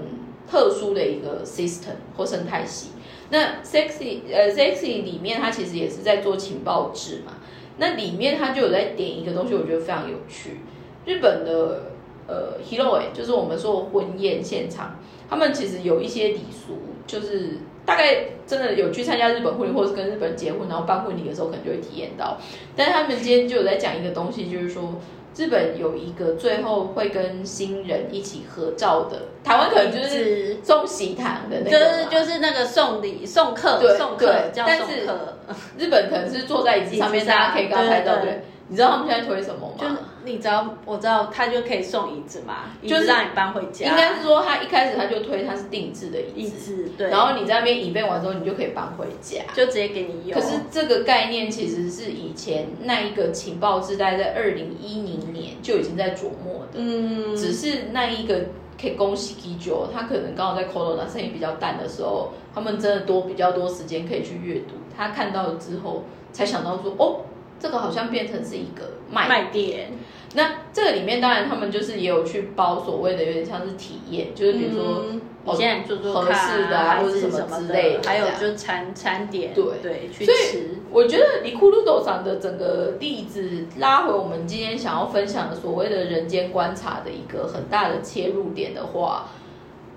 [0.49, 2.91] 特殊的一个 system 或生态系。
[3.29, 7.33] 那 sexy 呃 sexy 里面它其实也是在做情报制嘛。
[7.77, 10.61] 那里面它就有在点一个东西，我觉得非常有趣。
[11.05, 11.91] 日本的
[12.27, 22.37] 呃 hero 就是我们说婚宴现场，他们其实有一些礼俗，就是大概真的有去参加日本婚礼，或者是跟日本人结婚，然后办婚礼的时候可能就会体验到。
[22.75, 24.95] 但是他们今天就有在讲一个东西，就是说。
[25.37, 35.37] 日本有一个最后会跟新人一起合照的，台湾可能就是送喜糖的那个，就是就是那个送礼送客送客叫送客。
[35.77, 38.41] 日本可能是坐在椅子上面，大家可以跟他拍照，对。
[38.69, 39.75] 你知道他们现在推什么吗？
[39.79, 39.87] 就
[40.25, 43.89] 你知道，我知道他就可以送椅子嘛，就是让你搬回家。
[43.89, 47.09] 应该是说他一开始他就推他是定制的椅子，对。
[47.09, 50.37] 然后你在那边椅背完之后，你就可以搬回家，就直接给你用。
[50.37, 57.33] 可是这个概念其实是以前那一个情报时代在二零一零年就已经在琢磨的，嗯。
[57.37, 58.47] 只是那一个
[58.79, 64.73] 可以恭喜基久，他可能刚好在 Corona 生意比较淡的时候，他们真的多比较多时间可以去阅读。
[64.97, 66.03] 他看到了之后，
[66.33, 67.21] 才想到说哦。
[67.59, 69.91] 这个好像变成是一个卖点，
[70.35, 75.05] 那这个里面当然他们就是也有去包所谓的有点像是体验，就是比如说
[75.43, 80.75] 我现在做做合适的啊，或者什么之类的，还有就餐餐点，对对，去吃。
[80.91, 89.29] 我觉得李库鲁斗上的整个例子拉回我们今天想要分享的所谓的人间观察的一个很大的切入点的话，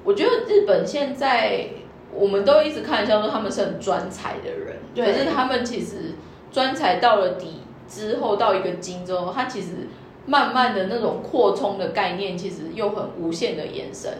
[0.03, 1.67] 我觉得日本现在
[2.13, 6.10] 我们都一直开玩笑说他们是很专才的人，可是他们其实。
[6.51, 9.89] 专才到了底之后，到一个精之后，它其实
[10.27, 14.13] 慢慢的那种扩充的概念，其实又很无限的延伸，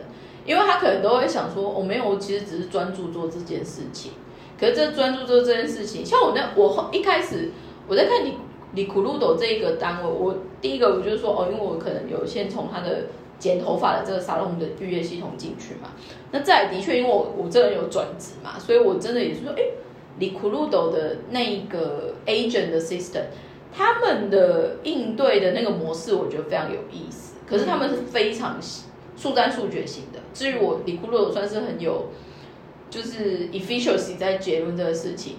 [0.45, 4.13] 因为他可能都会想说，我没有，我其实只是专注做这件事情。
[4.59, 7.51] 可是这专注做这件事情，像我那我一开始
[7.87, 8.35] 我在看你
[8.73, 13.07] 你苦鲁斗这一个单位，我第一个我就是说，哦，因为我可能有先从他的
[13.39, 15.91] 剪头发的这个沙龙的预约系统进去嘛，
[16.33, 19.63] 那再的确，因为我我这人有转职嘛，所以我真的也是说，哎。
[20.19, 23.23] 里库鲁斗的那个 agent 的 system，
[23.73, 27.37] 他们的应对的那个模式，我觉得非常有意思。
[27.47, 28.59] 可是他们是非常
[29.17, 30.21] 速战速决型的。
[30.35, 32.09] 至于我里库鲁斗算是很有，
[32.91, 35.37] 就是 efficiency 在结论这个事情。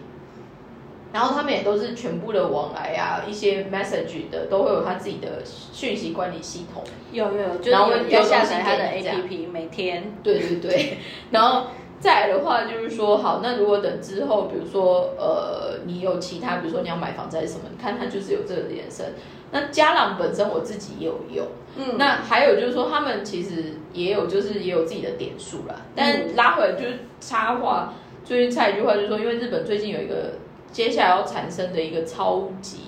[1.13, 6.83] 然后他们也都是全部的往来啊，一些 message 的都会有他自己的讯息管理系统。
[7.11, 10.13] 有有有，然后要下载他的 APP，每天。
[10.23, 10.97] 对对对，
[11.31, 11.67] 然后。
[12.01, 19.13] 再来的话就是说，好，那如果等之后，比如说呃，你有其他，比如说你要买房子还是什么，你看它就是有这个延伸。
[19.51, 21.45] 那家朗本身我自己也有用，
[21.75, 25.75] 嗯，那还有就是说，他们其实也有就是也有自己的点数啦。
[25.95, 27.93] 但拉回来就是插话，
[28.25, 30.33] 最近插一句话就是说，因为日本最近有一个
[30.71, 32.79] 接下来要产生的一个超级，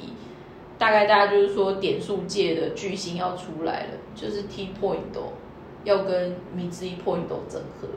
[0.79, 4.97] 大概大家就是说点数界的巨星要出来了，就是 T Point
[5.83, 7.89] 要跟 m i z i Point 整合。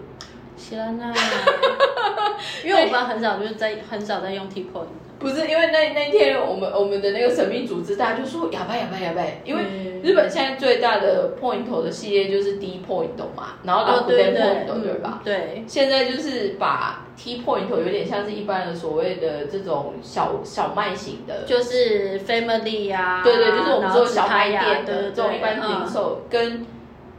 [0.57, 1.13] 天呐！
[2.65, 4.87] 因为我们很少就是在很少在用 T point，
[5.19, 15.21] 不是因为那那天我们我们的那个神秘组织，大家就说哑巴哑巴哑巴，因为日本现在最大的 point 的系列就是 D point 嘛，然后到 D point 对吧？
[15.25, 26.67] 对，现在就是把 T point 有点像是一般的所谓的这种小小卖型的，就是 family 呀，对对，就是我们说小卖店的这种一般零售，跟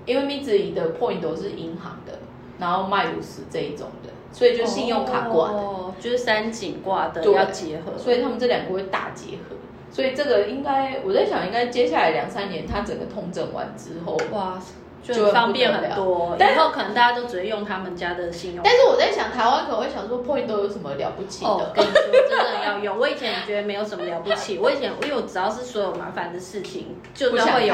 [0.05, 2.19] 因为 m i z 的 point 是银行的，
[2.59, 4.09] 然后卖五十这一种的。
[4.29, 9.55] 所以就信用卡挂的，就是三井挂的要结合，所以他们这两个会大结合。
[9.89, 14.61] 所以这个应该我在想，应该接下来两三年，它整个通整完之后，哇，
[15.01, 16.37] 就方便很多。
[16.37, 18.61] 以后可能大家都只会用他们家的信用。
[18.63, 21.71] 但是我在想，台湾可能会想说，Point 都有什么了不起的？
[21.73, 22.99] 跟你说，真的要用。
[22.99, 27.73] 我以前觉得没有什么了不起，我以前因为我只要是所有麻烦的事情，就算会有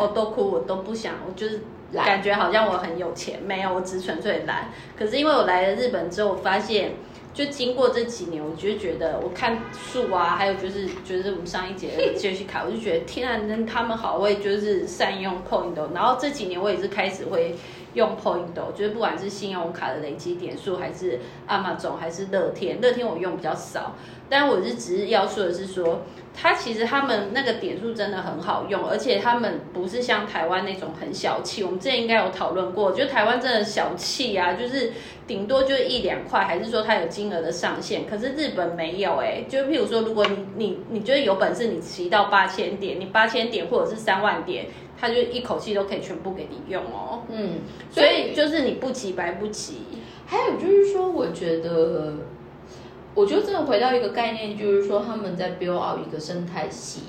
[0.00, 1.60] 我都哭，我都不想，我就是。
[1.92, 4.68] 感觉好像我很有钱，没有，我只纯粹懒。
[4.98, 6.92] 可是因为我来了日本之后，我发现，
[7.34, 17.54] 就经过这几年，我就觉得，我看树啊，还有就是觉得我们上一节继续卡，我就觉得天啊，那他们好会就是善用 point 然后这几年我也是开始会
[17.94, 23.94] 用 point 就是不管是信用卡的累积点数，还是阿玛总，还是乐天，乐天我用比较少。
[24.30, 26.02] 但我是只是要说的是说。
[26.32, 31.64] 它其实他们那个点数真的很好用，而且他们不是像台湾那种很小气。
[31.64, 34.92] 我们之前应该有讨论过，就台湾真的小气啊，就是
[35.26, 38.06] 顶多就一两块，还是说它有金额的上限。
[38.08, 44.66] 可是日本没有哎，就譬如说，如果你你你觉得有本事，你骑到八千点，你八千点或者是三万点，
[44.98, 47.24] 它就一口气都可以全部给你用哦。
[47.28, 47.58] 嗯，
[47.90, 49.78] 所以就是你不急白不急。
[50.26, 52.14] 还有就是说，我觉得。
[53.14, 57.02] 我觉得真的回到一个概念，就是说他们在 build out 一个生态系。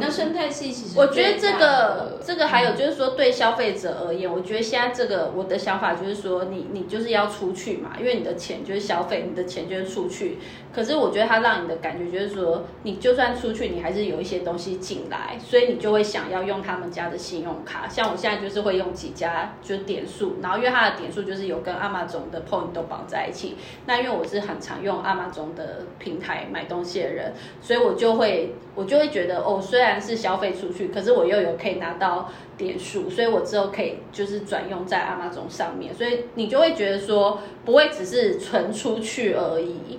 [0.00, 10.38] 那生态系其实，我觉得这个这个还有就是说，对消费者而言，我觉得现在这个我的想法就是说，你你就是要出去嘛，因为你的钱就是消费，你的钱就是出去。
[10.78, 17.88] 可是我觉得它让你的感觉就是说，你就算出去，你还是有一些东西进来，所以你就会想要用他们家的信用卡。
[17.88, 23.56] 像我现在就是会用几家就点数，然后因为它的点数就是有跟阿玛总的 point 都绑在一起。
[23.86, 29.60] 那因为我是很常用阿玛总的平台买东西的人，所以我就会我就会觉得哦。
[29.60, 39.98] 虽然是消费出去，可是我又有可以拿到点数，所以我之后可以就是转用在阿玛总上面，所以你就会觉得说不会只是存出去而已。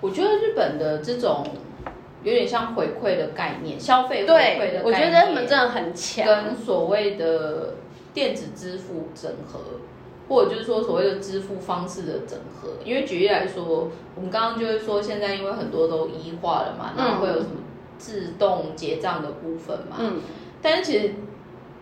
[0.00, 1.44] 我觉得日本的这种
[2.22, 7.74] 有点像回馈的概念，消费回馈的概念，我觉得他们真的很强，跟所谓的
[8.12, 9.60] 电子支付整合，
[10.28, 12.70] 或者就是说所谓的支付方式的整合。
[12.84, 17.62] 因为举例来说，我们刚刚就是说现在因为很多都一化了嘛，然后会有什么？
[17.98, 20.20] 自动结账的部分嘛，嗯，
[20.60, 21.14] 但是其实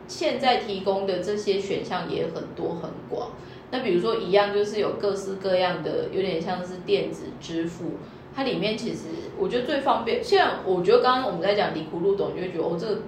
[0.06, 3.30] 现在提供的这些选项也很多很广。
[3.70, 7.92] 那比如说一样，就是有各式各样的，有点像是电子支付，
[8.34, 9.08] 它里面其实
[9.38, 10.22] 我觉得最方便。
[10.22, 13.00] 现在我觉得刚刚我们在讲离苦路懂，你就觉得哦，这个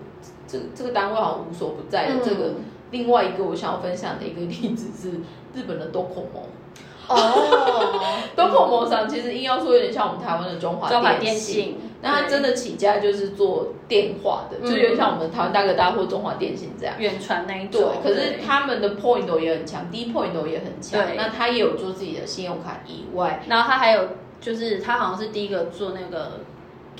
[0.46, 2.14] 这个这个单位好像无所不在的。
[2.24, 2.54] 这个
[2.90, 5.18] 另外一个我想要分享的一个例子是
[5.54, 6.48] 日本的 Docomo。
[7.08, 7.14] 哦，
[8.36, 10.88] Docomo 上其实硬要说有点像我们台湾的中华
[11.18, 11.78] 电信。
[12.06, 17.82] 那他真的起家就是做电话的，就有点像我们台湾大哥大或中华电信这样远传那一种。
[17.82, 21.00] 对，可是他们的 point 也很强，D point 也很强。
[21.16, 26.40] 那他也有做自己的信用卡以外，然后他还有就是他好像是第一个做那个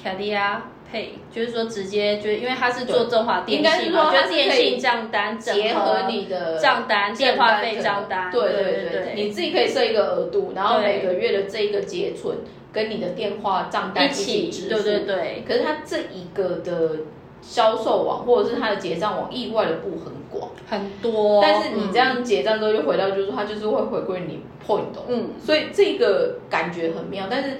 [0.02, 8.30] c a d i a Pay，就是说直接就因为他是做中华电信嘛，就电信账单结合你的账单、电话费账单。
[8.30, 12.36] 对对对，你自己可以设一个额度，然后每个月的这一个结存。
[12.76, 15.44] 跟你的电话账单一起支付，对对对。
[15.48, 16.90] 可是它这一个的
[17.40, 27.26] 销售网或者是它的结账网意外的不很广很多，但是你这样结账之后就回到就是它就是会回归你 point，嗯，所以这个感觉很妙。
[27.30, 27.56] 但是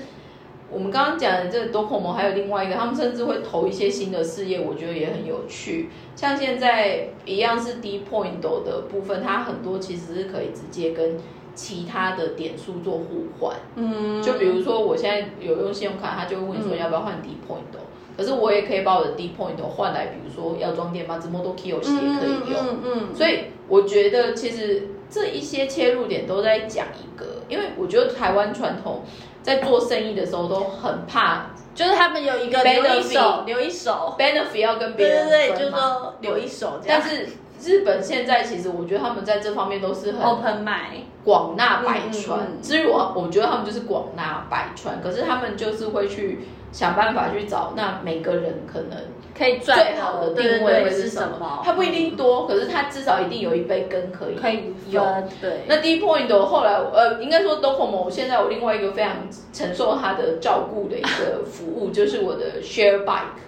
[0.71, 5.89] 我们刚刚讲的这个 Docomo 还有另外一个，他们甚至会投一些新的事业，我觉得也很有趣。
[6.15, 11.17] 像现在一样是 D point 的部分，它很多其实是可以直接跟。
[11.57, 17.77] 其他的点数做互换，嗯，就比如说我现在有用信用卡，他就会问你说要不要换 D point，
[18.17, 22.61] 可是我也可以把我的 D point 换来，比如说药妆店嘛，直 Model Key 游戏也可以用。
[22.61, 29.03] 嗯嗯所以我觉得其实这一些切入点都在讲一个，因为我觉得台湾传统
[29.43, 37.01] 在做生意的时候都很怕就是他们有一个留一手，留一手，benefit 要跟别对人对对对，就是说留一手这样。
[37.01, 37.29] 但是
[37.63, 42.41] 日本现在其实我觉得他们在这方面都是很 open mind，广纳百川。
[42.41, 46.41] 嗯嗯嗯至于我，我觉得他们就是广纳百川，可是他们就是会去
[46.73, 48.99] 想办法去找那每个人可能
[49.37, 51.63] 可以赚最好的定位是什么？
[51.65, 55.05] 它不一定多，可是它至少一定有一杯羹可以可以用。
[55.41, 55.63] 对。
[55.67, 59.13] 那 D Point 的后来，呃，应该说 Docomo 现在我另外一个非常
[59.53, 63.45] 承受他的照顾的一个服务，就是我的 Share Bike。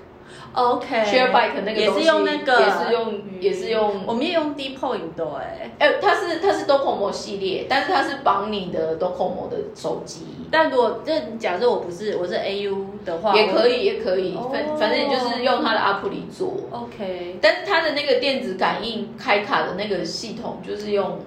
[0.54, 5.70] OK Share Bike 那个也东西是用那个，也是用也是用我们也用 d e p o i n t 的哎。
[5.78, 16.54] 哎、它是它是 Docomo 系列，但是它是绑你的 Docomo 的手机，但如果这假设我不是我是 AU 的话，也可以也可以，哦反反正你就是用它的 App 里做。
[16.72, 21.20] OK，但是它的那个电子感应开卡的那个系统，就是用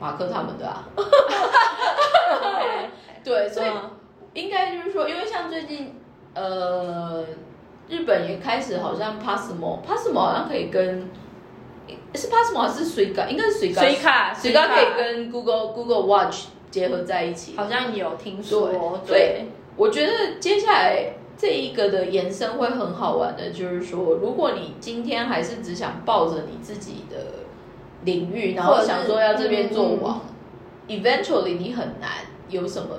[0.00, 0.88] 马克他们的啊。
[3.22, 3.90] 对，所以嗯
[4.34, 5.94] 应该就是说，因为像最近
[6.34, 7.24] 呃，
[7.88, 11.08] 日本也开始好像 Passmo，Passmo 好像可以跟
[12.14, 13.28] 是 Passmo 还是水卡？
[13.28, 17.56] 应该是水卡，水卡水卡可以跟 Google Google Watch 结合在一起。
[17.56, 27.16] 好像有听说，对对我觉得接下来这一个的延伸会很好玩的，就是说，如果你今天还是只想抱着你自己的
[28.04, 30.20] 领域，然后想说要这边做网、
[30.86, 32.10] e v e n t u a l l y 你很难
[32.48, 32.96] 有什么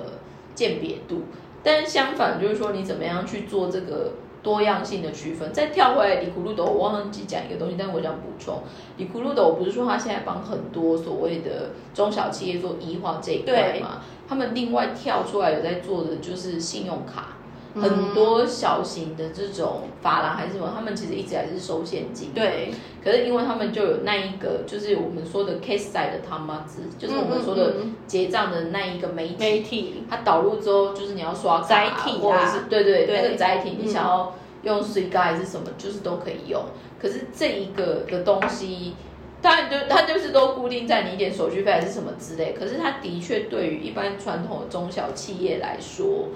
[0.54, 1.22] 鉴别度。
[1.62, 4.12] 但是相反，就是说你怎么样去做这个
[4.46, 5.52] 多样性的区分。
[5.52, 8.62] 再跳回来，李库路德，我忘记讲一个东西，但我想补充，
[8.96, 14.02] 李库路德，我不是说他现在帮很多所谓的中小企业做医化这一块嘛？
[14.28, 17.35] 他们另外跳出来有在做的就是信用卡。
[17.80, 22.32] 很多小型的这种法郎还是什么，他们其实一直还是收现金。
[22.34, 22.70] 对，
[23.04, 27.74] 可是因为他们就有那一个，就是我们说的 case side 的他妈子，就是我们说的
[28.06, 29.34] 结账的那一个媒体。
[29.38, 36.62] 媒体它导入之后，就是你要刷卡、载体啊或者是对对对那个载体，你嗯想要用 s u 还是什么，就是都可以用。
[36.98, 38.94] 可是这一个的东西，
[39.42, 42.54] 当然就它就是都固定在你一点手续费还是什么之类。
[42.58, 46.28] 可是它的确对于一般传统的中小企业来说，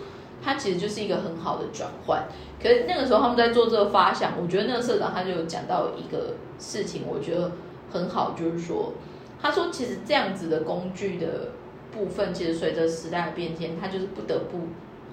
[0.42, 2.24] 它其实就是一个很好的转换。
[2.62, 7.52] 可是那个时候他们在做这个发想，我觉得那个社长他就有讲到一个事情，我觉得
[7.90, 8.92] 很好，就是说，
[9.40, 11.48] 他说其实这样子的工具的
[11.90, 14.58] 部分，其实随着时代的变迁，它就是不得不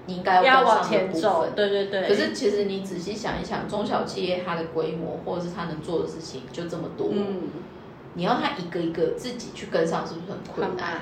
[0.06, 1.54] 你应该要要往跟上的部前走，分。
[1.54, 2.08] 对对对。
[2.08, 7.48] 可是其实你仔细想一想，中小企业它的规模或者是它能做的事情就这么多，嗯，
[8.14, 11.00] 你要它一个一个自己去跟上，是不是很困难？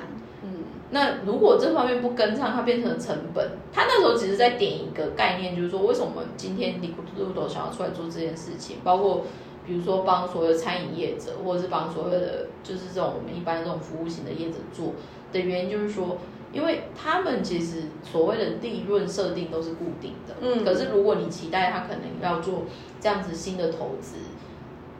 [0.89, 3.51] 那如果这方面不跟上，它变成了成本。
[3.73, 9.23] 他那时候只是在点一个概念，就是说为什么我们今天 Liquid 想要出来做这件事情，包括
[9.65, 14.93] 比如说帮所有餐饮业者，或者是帮所有的就是这种我们一般这种服务型的业者做
[15.33, 16.17] 的原因，就是说，
[16.53, 22.63] 因为他们其实所谓的利润设定都是固定的，嗯可是如果你期待他可能要做
[23.01, 24.15] 这样子新的投资，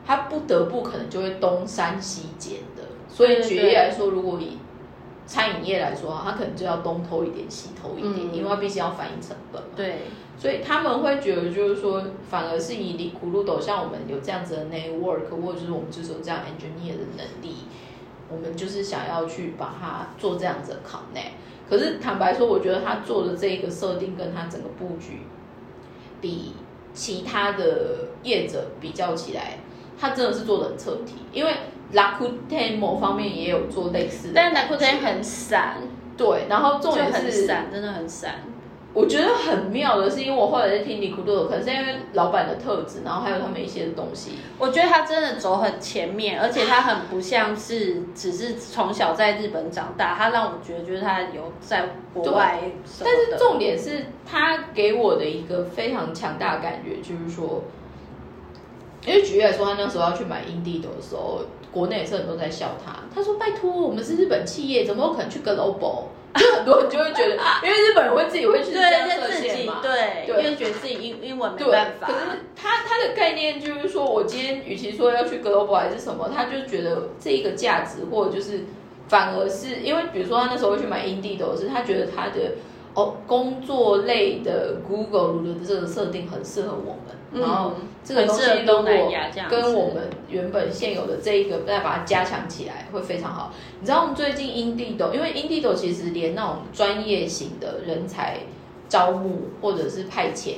[0.04, 2.82] 他不得不可能就会东山西减的。
[3.08, 4.58] 所以举例来说，如果以
[5.28, 9.68] 餐饮业来说，他可能就要东偷一点西偷一点，嗯因为他毕竟要反映成本嘛。
[9.76, 9.98] 对，
[10.38, 17.56] 所以他们会觉得，就是说，反而是以里库路斗，像我们有这样子的 network，或者就是我们就是有这样 engineer 的能力，
[18.30, 21.32] 我们就是想要去把它做这样子的 connect。
[21.68, 25.20] 可是坦白说，我觉得他做的这一个设定跟他整个布局，
[26.22, 26.54] 比
[26.94, 29.58] 其他的业者比较起来，
[30.00, 31.16] 他真的是做的很彻底。
[31.30, 31.54] 因为
[31.92, 35.76] Rakuten 某方面也有做类似的，但是 Rakuten 很散，
[36.16, 38.34] 对，然后重就点是很散，真的很散。
[38.94, 44.32] 我觉得很妙的是，因为我后来在听尼库多，可能是因为老板的特质，然后还有他们一些东西。
[44.58, 52.58] 我觉得他真的走很前面，而且他很不像是只是从小在日本长大，他让我觉得就是他有在国外
[53.04, 57.62] 但是重点是他给我的一个非常强大的感觉，就是说，
[59.08, 61.40] 因为举例来说，他那时候要去买 indie 的时候，
[61.72, 62.96] 国内也是很多人在笑他。
[63.14, 66.04] 他说：“拜托，我们是日本企业，怎么有可能去 global？”
[66.38, 67.34] 就很多人就会觉得，
[67.64, 69.80] 因为日本人会自己会去设在自己限嘛。
[69.82, 72.12] 对，因为觉得自己英英文没对，办法可。
[72.12, 72.20] 是
[72.54, 78.64] 他他的概念就是说，我今天与其说要去 global 还是什么，他就觉得这一个价值，或者就是
[79.08, 82.52] 反而是因为，比如说他那时候会去买 Indeed，是他觉得他的
[82.98, 89.12] 哦工作类的 Google 的这个设定很适合我们，嗯然后这个东西很适合如果
[89.48, 93.52] 跟我们原本现有的这一个再把它加强起来，会非常好。
[93.80, 98.38] 你知道我们最近 Indeed，因为 Indeed 其实连那种专业型的人才
[98.88, 100.54] 招募或者是派遣。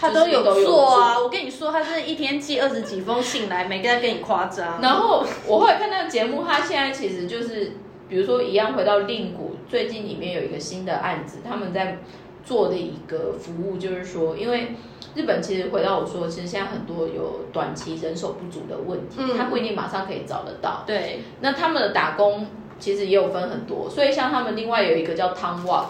[0.00, 1.18] 他都有做啊！
[1.18, 4.80] 我跟你说，他是一天寄二十几封信来，每个人跟你夸张。
[4.80, 7.72] 然后我后来看那个节目，他现在其实就是，
[8.08, 11.98] 比如说一样回到令谷，最近里面有一个新的案子，他们在
[12.44, 14.68] 做的一个服务，就是说，因为
[15.14, 20.84] 日本其实回到我说，其实现在很多有短期人手不足的问题，嗯他不一定马上可以找得到。
[20.86, 22.46] 对，那他们的打工
[22.78, 25.86] 其实也有分很多，所以像他们另外有一个叫 Town Walk。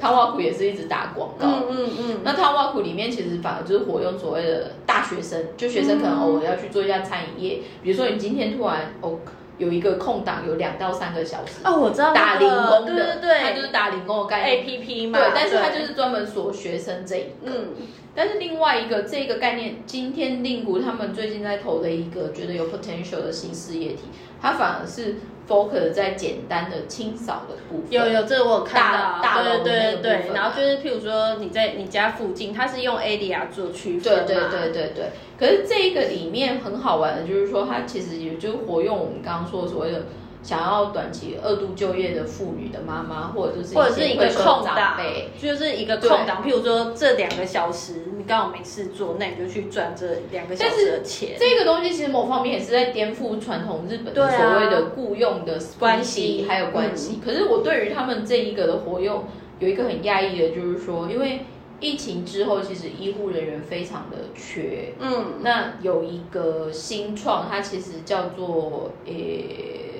[0.00, 9.16] 汤瓦库也是一直打广告，嗯嗯嗯，那汤瓦库里面其实反而就是活用所谓的大学生，就学生可能偶尔要去做一下餐饮业，比如说你今天突然哦
[9.58, 14.58] 有一个空档，有两到三个小时，哦，我知道打零工的，对对对，它就是打零工的概念。
[14.58, 17.28] A P P 嘛，对，但是它就是专门锁学生这一个。
[17.46, 17.68] 嗯，
[18.14, 24.02] 但是另外一个这个概念，今天令谷他们最近在投的一个觉得有 potential 的新事业体，
[24.40, 25.16] 它反而是
[25.48, 27.90] focus 在简单的清扫的部分。
[27.90, 40.04] 有有这个我有看到，大对对对对，然后就是譬如说你在你家附近，它是用 ADR 做区分对对对对对，可是这一个里面很好玩的，就是说它其实也就是活用我们刚刚说的所谓的
[40.42, 51.36] 想要短期二度就业的妇女的妈妈，或者就是或者是一个空档辈，，就是一个空档，譬如说这两个小时你刚好没事做，那你就去赚这两个小时的钱。
[51.38, 54.24] 这个东西其实某方面也是在颠覆传统日本所
[54.60, 57.20] 谓的雇佣的关系还有关系。
[57.24, 59.24] 可是我对于他们这一个的活用
[59.60, 61.46] 有一个很讶异的，就是说，因为
[61.78, 64.92] 疫情之后，其实医护人员非常的缺。
[64.98, 69.91] 嗯，那有一个新创，它其实叫做诶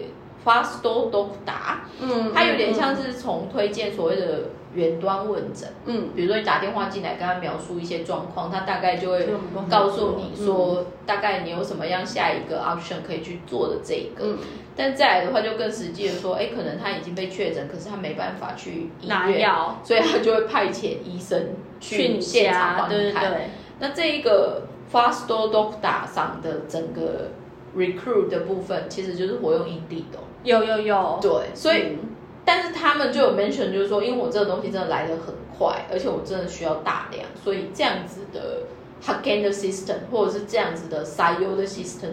[0.45, 4.41] Fasto Doctor，嗯，它有点像是从推荐所谓的
[4.75, 5.69] 远端问诊。
[5.87, 9.29] 嗯，比如说你打电话进来，跟他描述一些状况，他大概就会
[9.71, 14.25] 告诉你说，大概你有什么样下一个 option 可以去做的这一个。
[14.25, 14.39] 嗯，
[14.75, 23.23] 但再来的话，就更实际的说，哎，可能他已经被确诊，可是他没办法去医院，拿药所以他就会派遣医生去你现场家，帮你看。
[23.23, 24.63] 对对对，那这一个
[24.93, 27.31] Fast Doctor 上的整个
[27.77, 30.25] recruit 的部分，其实就是活用 Indeed 哦。
[30.45, 31.79] 有有有，对，所以。
[31.93, 31.99] 嗯
[32.45, 38.63] 但是他们就有 mention，就是说，因为我这个东西真的来的很快，而且我真的需要大量，所以这样子的
[39.01, 42.09] Hacken 的 system 或者是这样子的 s i o 的 system，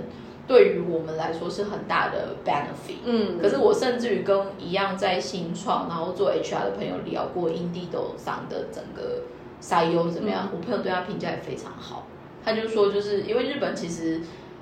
[0.47, 2.97] 对于我们来说是很大的 benefit。
[3.05, 7.89] 嗯，可是我甚至于跟一样在新创，然后做 HR 的朋友聊过 Indeed
[8.23, 9.23] 上的整个
[9.59, 12.05] s i o 怎么样，我朋友对他评价也非常好。
[12.45, 14.21] 他就说，就是因为日本其实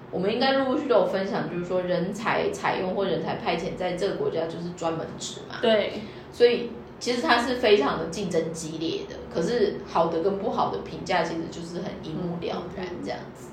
[0.10, 6.02] 我们应该陆陆续续都有分享，就是说人才采用或人才派遣在这个国家就是专门职嘛，对，
[6.32, 9.16] 所以其实它是非常的竞争激烈的。
[9.34, 13.50] 可是好的跟不好的评价其实就是很一目了然这样子。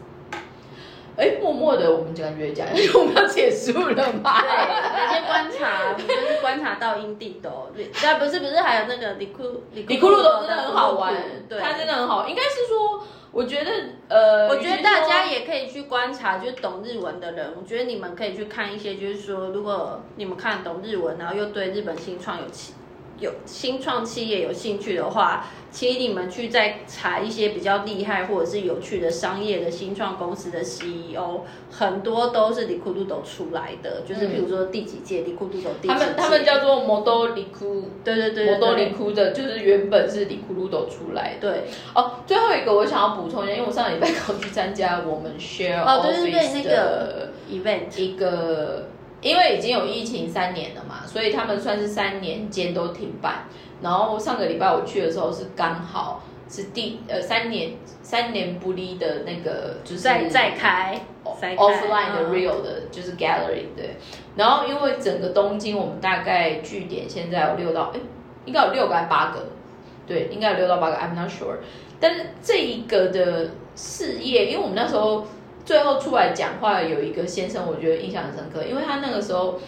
[1.17, 2.67] 哎，默默的我们感觉讲，
[2.99, 4.41] 我们要结束了吗？
[4.41, 7.71] 对，有些观察，你就是观察到阴地斗，
[8.03, 9.43] 但不是不是还有那个里库
[9.73, 11.15] 里里库路斗真的很好玩，
[11.49, 12.27] 对，他真的很好。
[12.27, 13.71] 应该是说，我觉得
[14.09, 22.75] 呃，我觉得大家也也可以去观察，就是懂日文的人，我觉得你们可以去看一些，就是说，如果你们看懂日文，然后又对日本新创有企
[23.25, 38.93] 有新创企业有兴趣的话，其实你们去再查一些比较厉害或者是有趣的商业的新创公司的 CEO，很多都是里库杜斗出来的，就是比如说第几届里库杜斗第几届，他们他们叫做摩多里库，对对对摩多里对。
[38.93, 41.51] 库的，就是原本是里库鲁斗出来的。
[41.51, 41.65] 对。
[41.95, 48.89] 哦，最后一个我想要补充一下，因为我上个礼拜刚去参加我们 Share 哦对对对那的个 event，一个，
[49.25, 53.47] 因为已经有疫情三年了嘛，所以他们算是三年间都停办。
[53.81, 57.73] 然后上个礼拜我去的时候是刚好是第呃三年
[58.03, 63.97] 三年不离的那个就是再再开 offline 的嗯 real 的，就是 gallery 对。
[64.37, 68.01] 然后因为整个东京我们大概据点现在有六到哎，
[68.45, 69.47] 应该有六个还是八个，
[70.07, 71.57] 对，应该有六到八个，I'm not sure。
[71.99, 75.27] 但是这一个的事业，因为我们那时候
[75.65, 79.59] 最后出来讲话有一个先生，我觉得印象很深刻，因为他那个时候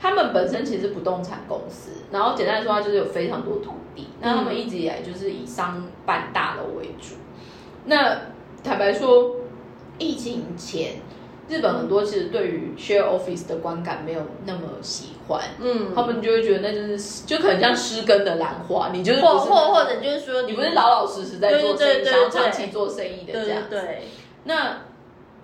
[0.00, 7.14] 他们本身其实是不动产公司，然后简单来说，他就是有非常多土地，那他们一直以来就是以商办大楼为主。
[7.86, 8.18] 那
[8.62, 9.36] 坦白说，
[9.98, 10.96] 疫情前，
[11.48, 23.68] 日本很多其实对于 share office 的观感没有那么喜欢，嗯，他们就会觉得那就是就可能像失根的兰花，你就是或或或者就是说你不是老老实实在做想要长期做生意的对这样子。
[23.70, 24.02] 对对，
[24.44, 24.78] 那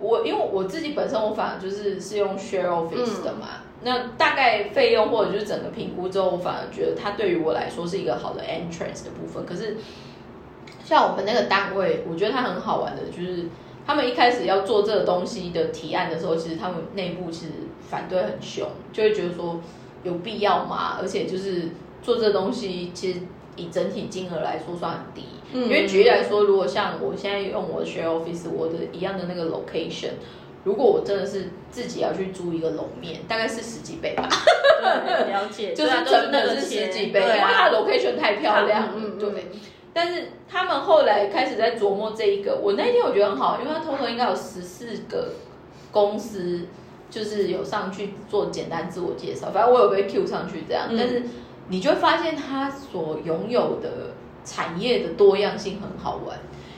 [0.03, 9.45] 我因为我自己本身我反而就是是用 share office 的嘛，那大概费用或者就是整个评估之后，我反而觉得它对于我来说是一个好的 entrance 的部分。
[9.45, 9.77] 可是
[10.83, 13.45] 像我们那个单位，我觉得它很好玩的，就是
[13.87, 17.51] 他们一开始要做这个东西的提案的时候，其实他们内部其实
[17.89, 19.61] 反对很凶，就会觉得说
[20.03, 20.97] 有必要吗？
[20.99, 21.69] 而且就是
[22.01, 23.19] 做这个东西，其实
[23.55, 25.23] 以整体金额来说算很低。
[25.53, 30.13] 嗯因为举例来说，如果像我现在用我的 share office，我的一样的那个 location，
[30.63, 34.27] 如果我真的是自己要去租一个楼面，大概是十几倍吧，
[34.81, 38.89] 了解， 就是真的是十几倍，因为它的 location 太漂亮
[39.19, 39.29] 对。
[39.93, 45.33] 但是他们后来开始在琢磨这一个，我那天我觉得很好，因为他 total 应该有十四个
[45.91, 46.61] 公司，
[47.11, 51.21] 就是有上去做简单自我介绍，反正我有被 Q 上去这样，嗯但是
[51.69, 56.37] 你就会发现他所拥有的产业的多样性很好玩，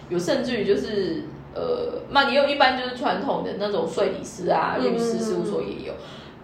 [0.10, 1.24] 有甚至于就是
[1.54, 5.94] 呃，那也有一般就是传统的那种税理师啊、嗯律师事务所也有。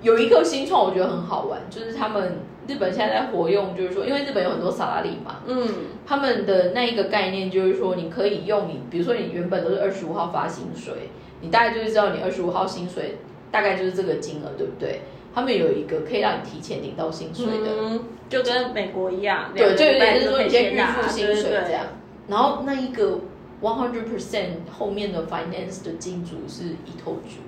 [0.01, 5.67] 有一个新创，我觉得很好玩，就是他们日本现在在活用，就是说，因为日本有很多萨拉利嘛，嗯
[6.07, 11.11] 他们的那一个概念就是说，你可以用你，比如说你原本都是二十五号发薪水，
[11.41, 13.19] 你大概就是知道你二十五号薪水
[13.51, 15.01] 大概就是这个金额，对不对？
[15.33, 21.85] 他们有一个可以让你提前领到薪水的，嗯，就跟美国一样，对，就有点是说你你先预付薪水这样。
[21.85, 23.19] 对然后那一个
[23.61, 27.41] one hundred percent 后面的 finance 的金主是伊藤主，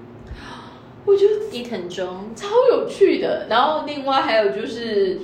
[1.05, 3.47] 我觉得伊藤忠，超有趣的。
[3.49, 5.19] 然后另外还有就是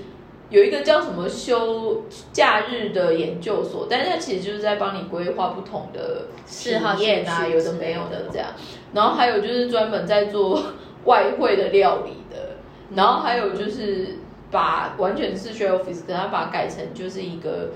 [0.49, 6.69] 有一个叫什么休假日的研究所，但是它其实就是在帮你规划不同的体
[7.03, 8.49] 验啊，有的没有的这样。
[8.93, 10.63] 然后还有就是专门在做
[11.05, 12.38] 外汇的料理的，
[12.95, 14.17] 然后还有就是
[14.51, 17.71] 把完全是 share office，可它把它改成就是一个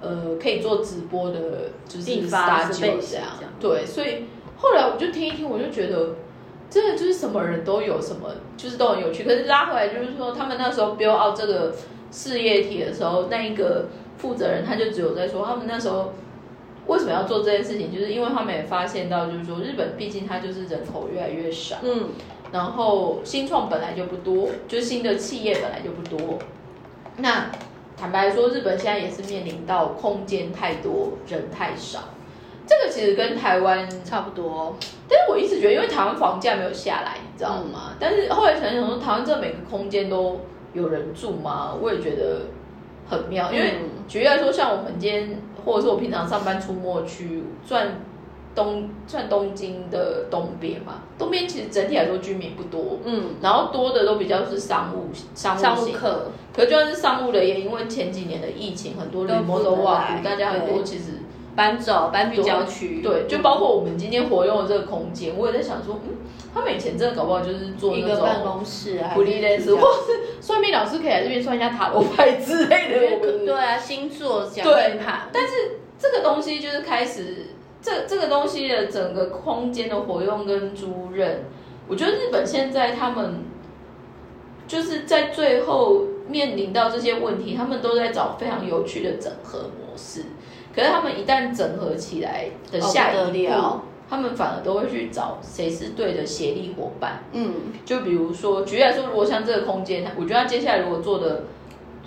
[0.00, 2.30] 呃可以做直播的，就是 studio
[2.70, 3.52] 这样这样。
[3.60, 4.24] 对，所以
[4.56, 6.14] 后来我就听一听，我就觉得。
[6.70, 9.24] 真的就是什么人都有，什么就是都很有趣。
[9.24, 11.74] 可是拉回来就是说，他们那时候 build out 这个
[12.10, 13.86] 事业体的时候，那一个
[14.18, 16.12] 负责人他就只有在说，他们那时候
[16.86, 22.10] 为什么要做这件事情，就是因为他们也发现到，就是说日本毕竟它就是人口越来越少，嗯
[22.52, 26.38] 然后新创本来就不多，就是新的企业本来就不多。
[27.18, 27.50] 那
[27.96, 32.00] 坦白说，日本现在也是面临到空间太多，人太少。
[32.66, 34.76] 这个其实跟台湾差不多，
[35.08, 37.94] 但是我一直觉得，因为台湾房价没有下来，你知道吗？
[37.98, 40.40] 但是后来想想说，台湾这每个空间都
[40.74, 41.74] 有人住吗？
[41.80, 42.42] 我也觉得
[43.08, 43.50] 很妙。
[43.50, 48.00] 因为嗯举例来说，像我们今天，或者是我平常上班出没区，算
[48.54, 55.62] 东算东京的东边嘛，东边其实整体来说居民不多，嗯，然后多的都比较是商务商务型。
[55.62, 61.04] 商务课可就算是商务的，也因为前几年的疫情，很多都旅摩不能都瓦来大家很多对其实
[61.54, 66.16] 搬走搬去郊区，对，就包括我们今天活用的这个空间，我也在想说，嗯，
[66.54, 73.16] 他们以前真的搞不好就是做那一个办种公室啊，福利类似，或是算命老师可以来这边算一下塔罗牌之类的。
[73.16, 77.46] 我们对啊，星座讲对命盘，但是这个东西就是开始，
[77.80, 81.44] 这这个东西的整个空间的活用跟租任，
[81.86, 83.44] 我觉得日本现在他们
[84.66, 90.24] 就是在最后面临到这些问题，他们都在找非常有趣的整合模式。
[90.74, 93.52] 可是他们一旦整合起来的下一步，
[94.08, 97.24] 他们反而都会去找谁是对的协力伙伴。
[97.32, 97.52] 嗯
[97.84, 101.44] 就比如说，举例来说，如果像这个空间，我觉得他接下来如果做的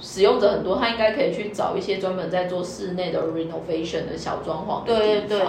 [0.02, 5.40] 使用者很多，他应该可以去找一些专门在做室内的 renovation 的小装潢对对对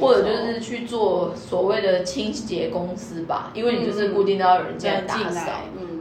[0.00, 5.52] 或者就是去做所谓的清洁公司吧，因为你就是固定都要有人家打扫。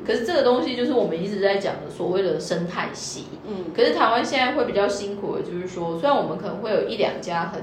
[0.03, 3.25] 可是这个东西就是我们一直在讲的所谓的生态系。
[3.47, 7.61] 嗯可是台湾现在会比较辛苦的，就是说，虽然我们可能会有一两家很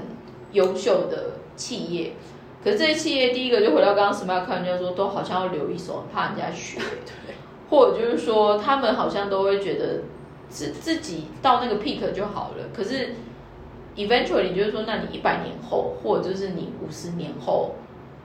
[0.53, 2.13] 优秀的企业，
[2.63, 6.79] 可是这些企业第一个就回到刚刚 Smart 看就说，都好像要留一手，很怕人家学，
[7.69, 10.01] 或者就是说，他们好像都会觉得
[10.49, 13.15] 自自己到那个 peak 就好了，可是
[13.95, 17.75] eventually 就是说，那你一百年后，或者就是你五十年后，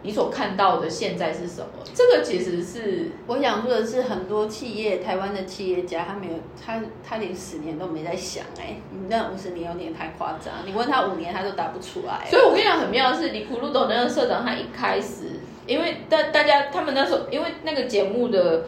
[0.03, 1.67] 你所看到的现在是什么？
[1.95, 6.33] 这个其实是我想说的是，很多企业，台湾的企业家，他没有，
[6.65, 12.27] 他他连十年都没在想、哎，你那五十年有点太夸张，你问他五年，他都答不出来。
[12.31, 18.65] 所以我跟你讲，很妙的是，李库鲁斗那个社长，他一开始，因为大大家他们那时候，因为那个节目的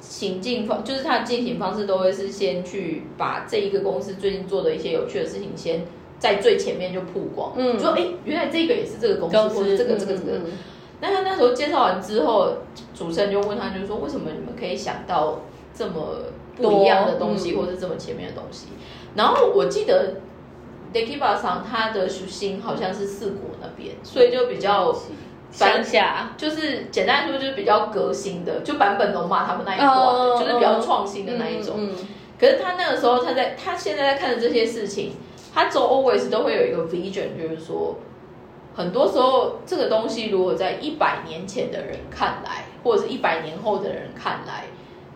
[0.00, 5.84] 行进方，就是他的进行方式，都会是先去把这一个公司最近做的一些有趣的事情，先
[6.18, 10.32] 在最前面就曝光，嗯就说哎，原来这个也是这个公司，公司或者这个这个这个。
[10.32, 10.52] 嗯嗯
[11.02, 12.52] 那他那时候介绍完之后，
[12.94, 15.40] 主持人就问他，就是说为什么你们可以想到
[15.74, 15.94] 这么
[16.56, 18.66] 不一样的东西，嗯或是这么前面的东西？
[19.14, 20.16] 然后我记得
[20.92, 24.94] Dekiba 上他的属性好像是四国那边，所以就比较
[25.52, 31.74] 乡下，就是简单来说就是比较革新的，就版本龙马他们那一挂的，哦就是比较创新的那一种。
[31.76, 32.08] 嗯嗯
[32.40, 35.12] 可是他那个时候，他在他现在在看的这些事情，
[35.52, 37.96] 他周 always 都会有一个 vision，就是说，
[38.74, 44.64] 很多时候这个东西如果在一百年前的人看来，或者是一百年后的人看来，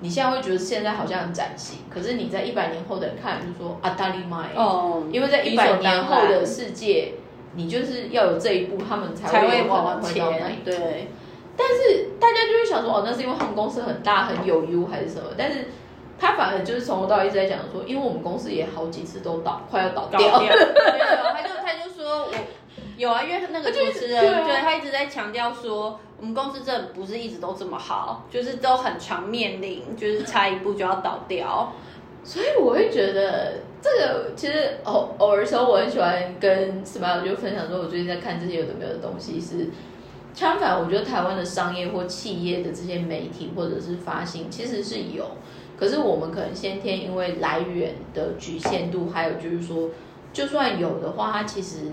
[0.01, 7.15] 你现在会觉得现在好像很崭新，可是你在一百年后的人看，就是说啊，大力麦，哦，因为在一百年后的世界，
[7.57, 10.71] 你就是要有这一步，他们才才会往会到那一前，步。
[10.71, 11.09] 对，
[11.57, 15.31] 但是大家就会想说，哦，那是因为他们公司很大很有 U 还是什么？
[15.37, 15.69] 但是
[16.19, 20.39] 他反而就是从头到尾一直在讲说，因为我们公司也好几次都倒，快要倒搞掉。
[20.39, 20.57] 掉， 没有，
[21.35, 22.33] 他就他就说我
[22.97, 31.73] 有啊，因为那个主持人对他一直在强调说，我们公司真的不是一直都这么好，就是都很常面临，就是差一步就要倒掉。
[32.25, 39.69] 所以我会觉得这个其实偶偶尔时候我很喜欢跟 Smile 就分享说，我最近在看这些有的没有的东西是。
[40.37, 45.25] 相反，我觉得台湾的商业或企业的这些媒体或者是发行其实是有，
[45.79, 49.91] 可是我们可能先天因为来源的局限度，还有就是说，
[50.33, 51.93] 就算有的话，它其实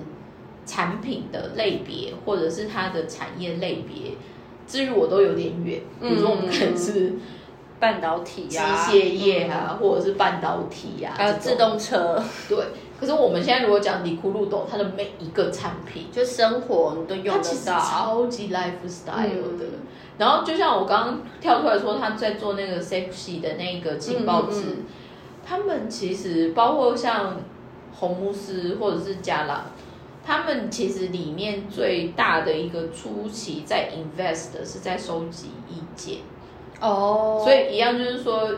[0.65, 4.13] 产品的类别或者是它的产业类别，
[4.65, 5.81] 至于我都有点远。
[6.01, 7.13] 比如说我们可能是
[7.81, 12.57] 半导体机啊，械业啊，或者是半导体啊，还有自动车，对。
[12.97, 17.79] 可是我们现在如果讲里库路斗，它的每一个产品，就生活你都用得到。
[17.79, 19.65] 超级 lifestyle 的。
[19.65, 19.79] 嗯
[20.17, 24.83] 然后就像我刚刚跳出来说，他在做那个 sexy 的那个情报纸，
[25.43, 27.37] 他们其实包括像
[27.95, 29.63] 红慕斯或者是加朗，
[30.23, 36.17] 他们其实里面最大的一个初期在 invest 的是在收集意见。
[36.81, 38.49] 哦，所以一样就是说，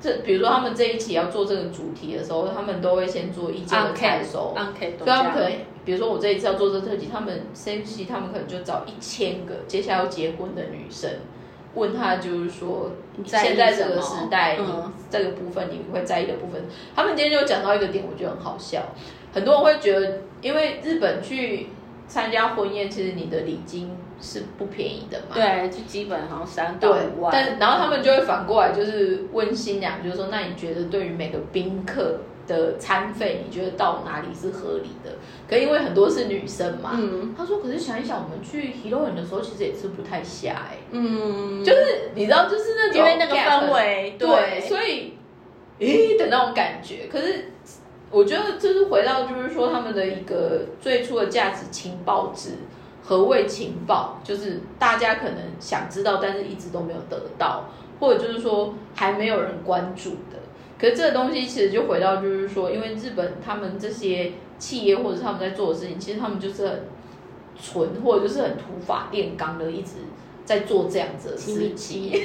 [0.00, 4.54] 这比如说他们这一期要做这个主题的时候，他们都会先做意见的采收。
[4.56, 5.52] on K 都所以他们可能，
[5.84, 11.10] 比如说我这一次要做这特辑，他们 CFC 他们可能就找一千个接下来要结婚的女生，
[11.74, 14.58] 问她就是说，你现在这个时代，
[15.10, 16.62] 这个部分你会在意的部分，
[16.94, 18.82] 他们今天就讲到一个点，我觉得很好笑，
[19.32, 21.68] 很多人会觉得，因为日本去
[22.06, 23.90] 参加婚宴，其实你的礼金
[24.24, 35.10] 是不便宜的嘛，对，就基本好像三到五，万，但然后他们就会反过来，就是问新娘，就是说，那你觉得对于每个宾客的餐费，你觉得到哪里是合理的？
[35.46, 37.34] 可因为很多是女生嘛，嗯。
[37.36, 45.14] 他说，可是想一想，我们去 Hero 人的时候，其实也吃不太下哎、嗯，就是你知道，就是那种因为那个氛围，对，所以
[45.80, 47.08] 诶的那种感觉。
[47.10, 47.52] 可是
[48.10, 52.50] 我觉得就是回到就是说他们的一个最初的价值情报值，
[53.04, 54.18] 何谓情报？
[54.24, 57.64] 就是大家可能想知道，但是一直都没有得到，
[58.00, 60.38] 或者就是说还没有人关注的。
[60.78, 66.82] 可是这个东西其实就回到就是说，因为日本他们这些企业或者是他们在做的事情，其实他们就是很
[67.62, 69.92] 纯或者就是很土法炼钢的，一直
[70.44, 72.10] 在做这样子的事情。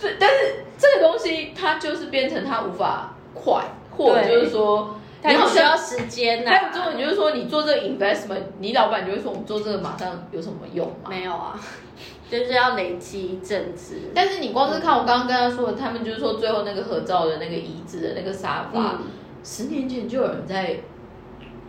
[0.00, 11.08] 对，但是这个东西它就是变成它无法快，或者就是说，它你好像就需要时间呐、还有之后，你就是说你做这个 investment，你老板就会说我们做这个马上有什么用吗？
[11.08, 11.58] 没有啊，
[12.30, 13.96] 就是要累积一阵子。
[14.14, 19.06] 但是你光是看我刚刚跟他说的，他们就是说最后那个合照的那个椅子的那个沙发，嗯，
[19.42, 20.76] 十年前就有人在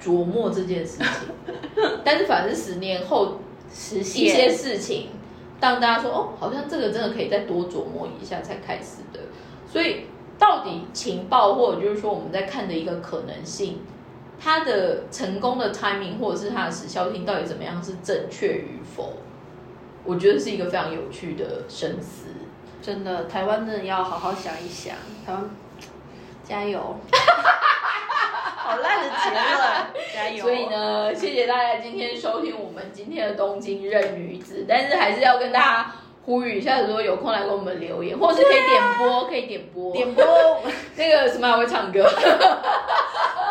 [0.04, 1.56] 琢磨这件事情，
[2.04, 3.40] 但是反正是十年后
[3.74, 5.12] 实现一些事情，
[5.62, 9.22] 让大家说哦，好像这个真的可以再多琢磨一下才开始的。
[9.66, 10.02] 所以
[10.38, 13.80] 到底情报或者就是说我们在看的一个可能性，
[14.40, 19.14] 它的成功的 timing 或者是它的时效性到底怎么样是正确与否？
[20.04, 22.28] 我觉得是一个非常有趣的深思。
[22.82, 25.50] 真的，台湾真的要好好想一想，台湾
[26.44, 26.80] 加油！
[28.58, 30.44] 好烂的结论，加油！
[30.44, 35.96] 所以，呢，谢谢大家今天收听我们今天的东京任女子，但是还是要跟大家
[36.26, 39.94] 呼吁一下，如果有空来给我们留言，或者是可以点播，可以点播。
[39.94, 40.26] 点播
[40.98, 42.04] 那个什么还会唱歌。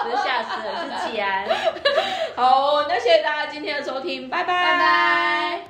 [0.05, 1.47] 不是吓死人，是吉安。
[2.37, 5.65] 好，那谢谢大家今天的收听，拜拜，拜拜。